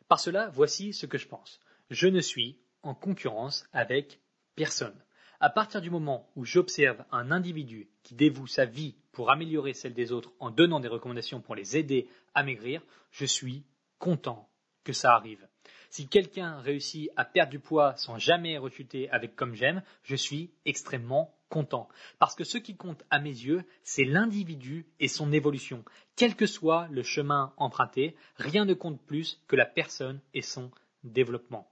Par 0.06 0.20
cela, 0.20 0.50
voici 0.52 0.92
ce 0.92 1.06
que 1.06 1.18
je 1.18 1.28
pense. 1.28 1.60
Je 1.90 2.08
ne 2.08 2.20
suis 2.20 2.60
en 2.82 2.94
concurrence 2.94 3.66
avec 3.72 4.20
personne. 4.56 4.94
À 5.44 5.50
partir 5.50 5.82
du 5.82 5.90
moment 5.90 6.26
où 6.36 6.46
j'observe 6.46 7.04
un 7.12 7.30
individu 7.30 7.90
qui 8.02 8.14
dévoue 8.14 8.46
sa 8.46 8.64
vie 8.64 8.94
pour 9.12 9.30
améliorer 9.30 9.74
celle 9.74 9.92
des 9.92 10.10
autres 10.10 10.32
en 10.40 10.50
donnant 10.50 10.80
des 10.80 10.88
recommandations 10.88 11.42
pour 11.42 11.54
les 11.54 11.76
aider 11.76 12.08
à 12.32 12.42
maigrir, 12.42 12.80
je 13.10 13.26
suis 13.26 13.62
content 13.98 14.48
que 14.84 14.94
ça 14.94 15.12
arrive. 15.12 15.46
Si 15.90 16.08
quelqu'un 16.08 16.60
réussit 16.60 17.10
à 17.16 17.26
perdre 17.26 17.50
du 17.50 17.58
poids 17.58 17.94
sans 17.96 18.16
jamais 18.16 18.56
rechuter 18.56 19.10
avec 19.10 19.36
comme 19.36 19.54
j'aime, 19.54 19.82
je 20.02 20.16
suis 20.16 20.50
extrêmement 20.64 21.34
content. 21.50 21.90
Parce 22.18 22.34
que 22.34 22.44
ce 22.44 22.56
qui 22.56 22.74
compte 22.74 23.04
à 23.10 23.18
mes 23.18 23.28
yeux, 23.28 23.64
c'est 23.82 24.04
l'individu 24.04 24.86
et 24.98 25.08
son 25.08 25.30
évolution. 25.30 25.84
Quel 26.16 26.36
que 26.36 26.46
soit 26.46 26.88
le 26.90 27.02
chemin 27.02 27.52
emprunté, 27.58 28.16
rien 28.36 28.64
ne 28.64 28.72
compte 28.72 28.98
plus 28.98 29.42
que 29.46 29.56
la 29.56 29.66
personne 29.66 30.22
et 30.32 30.40
son 30.40 30.70
développement. 31.02 31.70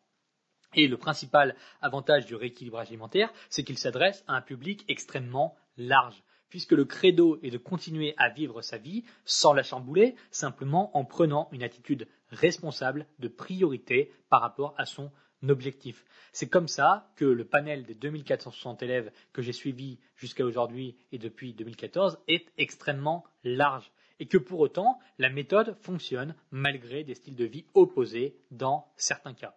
Et 0.74 0.88
le 0.88 0.96
principal 0.96 1.54
avantage 1.80 2.26
du 2.26 2.34
rééquilibrage 2.34 2.88
alimentaire, 2.88 3.32
c'est 3.50 3.62
qu'il 3.62 3.78
s'adresse 3.78 4.24
à 4.26 4.34
un 4.34 4.40
public 4.40 4.84
extrêmement 4.88 5.56
large, 5.76 6.22
puisque 6.48 6.72
le 6.72 6.84
credo 6.84 7.38
est 7.42 7.50
de 7.50 7.58
continuer 7.58 8.14
à 8.16 8.28
vivre 8.28 8.62
sa 8.62 8.78
vie 8.78 9.04
sans 9.24 9.52
la 9.52 9.62
chambouler, 9.62 10.14
simplement 10.30 10.96
en 10.96 11.04
prenant 11.04 11.48
une 11.52 11.62
attitude 11.62 12.08
responsable 12.30 13.06
de 13.18 13.28
priorité 13.28 14.12
par 14.28 14.40
rapport 14.40 14.74
à 14.78 14.86
son 14.86 15.10
objectif. 15.48 16.04
C'est 16.32 16.48
comme 16.48 16.68
ça 16.68 17.10
que 17.16 17.24
le 17.24 17.44
panel 17.44 17.84
des 17.84 17.94
2460 17.94 18.82
élèves 18.82 19.12
que 19.32 19.42
j'ai 19.42 19.52
suivis 19.52 19.98
jusqu'à 20.16 20.44
aujourd'hui 20.44 20.96
et 21.10 21.18
depuis 21.18 21.52
2014 21.52 22.18
est 22.28 22.46
extrêmement 22.56 23.24
large 23.44 23.90
et 24.20 24.26
que 24.26 24.38
pour 24.38 24.60
autant 24.60 24.98
la 25.18 25.30
méthode 25.30 25.76
fonctionne 25.80 26.34
malgré 26.50 27.02
des 27.02 27.14
styles 27.14 27.36
de 27.36 27.44
vie 27.44 27.66
opposés 27.74 28.36
dans 28.50 28.86
certains 28.96 29.34
cas. 29.34 29.56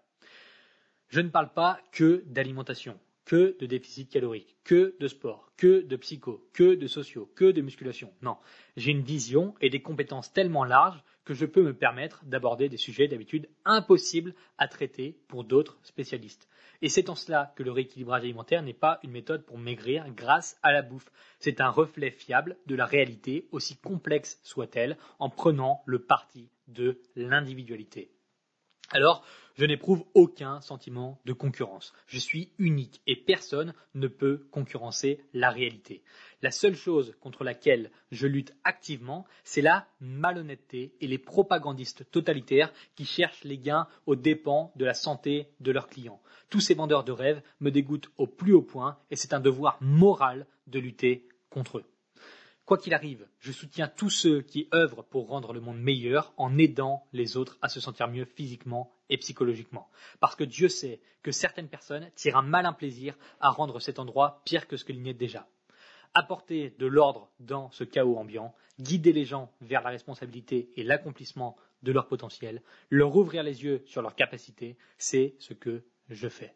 Je 1.10 1.22
ne 1.22 1.30
parle 1.30 1.54
pas 1.54 1.80
que 1.91 2.24
d'alimentation, 2.26 3.00
que 3.26 3.58
de 3.60 3.65
déficit 3.65 4.10
calorique, 4.10 4.56
que 4.63 4.96
de 5.00 5.08
sport, 5.08 5.52
que 5.58 5.82
de 5.82 5.96
psycho, 5.96 6.48
que 6.54 6.76
de 6.76 6.88
sociaux, 6.88 7.32
que 7.36 7.52
de 7.52 7.62
musculation. 7.62 8.12
Non, 8.22 8.38
j'ai 8.76 8.91
une 8.91 9.04
vision 9.04 9.56
et 9.62 9.70
des 9.70 9.82
compétences 9.82 10.34
tellement 10.34 10.63
larges 10.63 11.04
que 11.26 11.34
je 11.34 11.46
peux 11.46 11.63
me 11.63 11.74
permettre 11.74 12.24
d'aborder 12.26 12.70
des 12.70 12.78
sujets 12.78 13.08
d'habitude 13.08 13.50
impossibles 13.65 14.36
à 14.58 14.68
traiter 14.68 15.18
pour 15.28 15.44
d'autres 15.44 15.80
spécialistes. 15.82 16.48
Et 16.82 16.89
c'est 16.89 17.10
en 17.10 17.15
cela 17.15 17.54
que 17.56 17.63
le 17.63 17.72
rééquilibrage 17.72 18.24
alimentaire 18.24 18.62
n'est 18.62 18.74
pas 18.74 19.00
une 19.04 19.12
méthode 19.12 19.44
pour 19.46 19.58
maigrir 19.58 20.06
grâce 20.13 20.58
à 20.62 20.72
la 20.72 20.84
bouffe. 20.84 21.10
C'est 21.39 21.62
un 21.62 21.70
reflet 21.70 22.12
fiable 22.12 22.58
de 22.68 22.76
la 22.76 22.86
réalité, 22.86 23.48
aussi 23.52 23.76
complexe 23.78 24.39
soit-elle, 24.44 24.98
en 25.20 25.30
prenant 25.30 25.82
le 25.86 26.00
parti 26.00 26.50
de 26.68 27.00
l'individualité. 27.15 28.12
Alors, 28.96 29.26
je 29.56 29.66
n'éprouve 29.66 30.06
aucun 30.14 30.62
sentiment 30.62 31.20
de 31.26 31.34
concurrence. 31.34 31.92
Je 32.08 32.18
suis 32.18 32.54
unique 32.60 33.02
et 33.08 33.18
personne 33.18 33.74
ne 33.94 34.08
peut 34.08 34.48
concurrencer 34.52 35.20
la 35.34 35.50
réalité. 35.50 36.02
La 36.42 36.50
seule 36.50 36.78
chose 36.78 37.14
contre 37.20 37.44
laquelle 37.44 37.92
je 38.14 38.26
lutte 38.26 38.56
activement, 38.64 39.26
c'est 39.44 39.62
la 39.62 39.86
malhonnêteté 40.00 40.96
et 41.02 41.08
les 41.08 41.18
propagandistes 41.18 42.10
totalitaires 42.10 42.72
qui 42.96 43.04
cherchent 43.04 43.44
les 43.44 43.58
gains 43.58 43.90
aux 44.06 44.16
dépens 44.16 44.72
de 44.78 44.86
la 44.86 44.94
santé 44.94 45.50
de 45.60 45.74
leurs 45.74 45.88
clients. 45.88 46.22
Tous 46.50 46.62
ces 46.62 46.74
vendeurs 46.74 47.04
de 47.04 47.12
rêves 47.12 47.42
me 47.60 47.72
dégoûtent 47.72 48.12
au 48.18 48.28
plus 48.28 48.54
haut 48.54 48.62
point 48.62 48.98
et 49.12 49.18
c'est 49.18 49.34
un 49.34 49.42
devoir 49.42 49.78
moral 49.82 50.48
de 50.68 50.80
lutter 50.80 51.28
contre 51.50 51.80
eux. 51.80 51.86
Quoi 52.65 52.80
qu'il 52.80 52.95
arrive, 52.95 53.28
je 53.39 53.51
soutiens 53.51 53.88
tous 53.88 54.10
ceux 54.10 54.41
qui 54.41 54.67
œuvrent 54.73 55.04
pour 55.04 55.28
rendre 55.28 55.54
le 55.54 55.62
monde 55.62 55.80
meilleur 55.80 56.34
en 56.36 56.58
aidant 56.58 57.06
les 57.13 57.38
autres 57.38 57.60
à 57.62 57.69
se 57.69 57.80
sentir 57.80 58.08
mieux 58.08 58.25
physiquement 58.25 58.91
et 59.10 59.17
psychologiquement. 59.17 59.88
Parce 60.19 60.36
que 60.36 60.43
Dieu 60.43 60.67
sait 60.67 60.99
que 61.21 61.32
certaines 61.32 61.67
personnes 61.67 62.10
tirent 62.15 62.38
un 62.38 62.41
malin 62.41 62.73
plaisir 62.73 63.15
à 63.39 63.51
rendre 63.51 63.80
cet 63.80 63.99
endroit 63.99 64.41
pire 64.45 64.67
que 64.67 64.78
ce 64.78 64.84
qu'il 64.86 64.99
n'y 64.99 65.12
est 65.12 65.13
déjà. 65.13 65.47
Apporter 66.15 66.73
de 66.80 66.88
l'ordre 66.88 67.30
dans 67.39 67.69
ce 67.69 67.84
chaos 67.84 68.17
ambiant, 68.17 68.56
guider 68.80 69.13
les 69.13 69.25
gens 69.25 69.51
vers 69.62 69.84
la 69.84 69.91
responsabilité 69.91 70.71
et 70.75 70.84
l'accomplissement 70.84 71.58
de 71.84 71.91
leur 71.91 72.08
potentiel, 72.08 72.63
leur 72.89 73.15
ouvrir 73.15 73.43
les 73.43 73.63
yeux 73.63 73.84
sur 73.86 74.01
leurs 74.01 74.15
capacités, 74.15 74.75
c'est 74.97 75.36
ce 75.38 75.54
que 75.54 75.84
je 76.10 76.30
fais. 76.30 76.56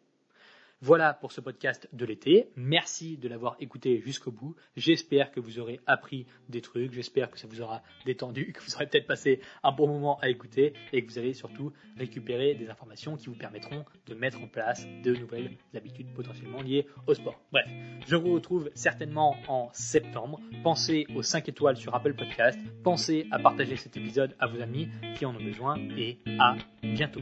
Voilà 0.82 1.14
pour 1.14 1.34
ce 1.34 1.42
podcast 1.42 1.90
de 1.92 2.06
l'été. 2.06 2.52
Merci 2.56 3.18
de 3.18 3.28
l'avoir 3.28 3.58
écouté 3.60 4.02
jusqu'au 4.06 4.32
bout. 4.32 4.56
J'espère 4.78 5.30
que 5.32 5.42
vous 5.42 5.60
aurez 5.60 5.82
appris 5.88 6.26
des 6.48 6.62
trucs. 6.62 6.94
J'espère 6.94 7.30
que 7.30 7.38
ça 7.38 7.48
vous 7.48 7.60
aura 7.60 7.84
détendu, 8.06 8.52
que 8.54 8.62
vous 8.62 8.76
aurez 8.76 8.88
peut-être 8.88 9.06
passé 9.06 9.42
un 9.62 9.74
bon 9.74 9.88
moment 9.88 10.18
à 10.22 10.30
écouter 10.30 10.72
et 10.94 11.04
que 11.04 11.12
vous 11.12 11.20
allez 11.20 11.34
surtout 11.34 11.74
récupérer 11.98 12.56
des 12.56 12.70
informations 12.70 13.18
qui 13.18 13.28
vous 13.28 13.36
permettront 13.36 13.84
de 14.08 14.14
mettre 14.14 14.42
en 14.42 14.48
place 14.48 14.88
de 15.04 15.14
nouvelles 15.16 15.58
habitudes 15.76 16.14
potentiellement 16.14 16.62
liées 16.62 16.88
au 17.08 17.14
sport. 17.14 17.42
Bref, 17.52 17.68
je 18.08 18.16
vous 18.16 18.34
retrouve 18.34 18.72
certainement 18.74 19.36
en 19.50 19.70
septembre. 19.74 20.40
Pensez 20.64 21.08
aux 21.14 21.24
5 21.24 21.50
étoiles 21.50 21.76
sur 21.76 21.94
Apple 21.94 22.14
Podcast. 22.14 22.58
Pensez 22.84 23.28
à 23.32 23.40
partager 23.40 23.76
cet 23.76 23.98
épisode 23.98 24.34
à 24.40 24.48
vos 24.48 24.62
amis 24.62 24.88
qui 25.18 25.26
en 25.26 25.36
ont 25.36 25.44
besoin 25.44 25.78
et 25.98 26.20
à 26.40 26.56
bientôt. 26.82 27.22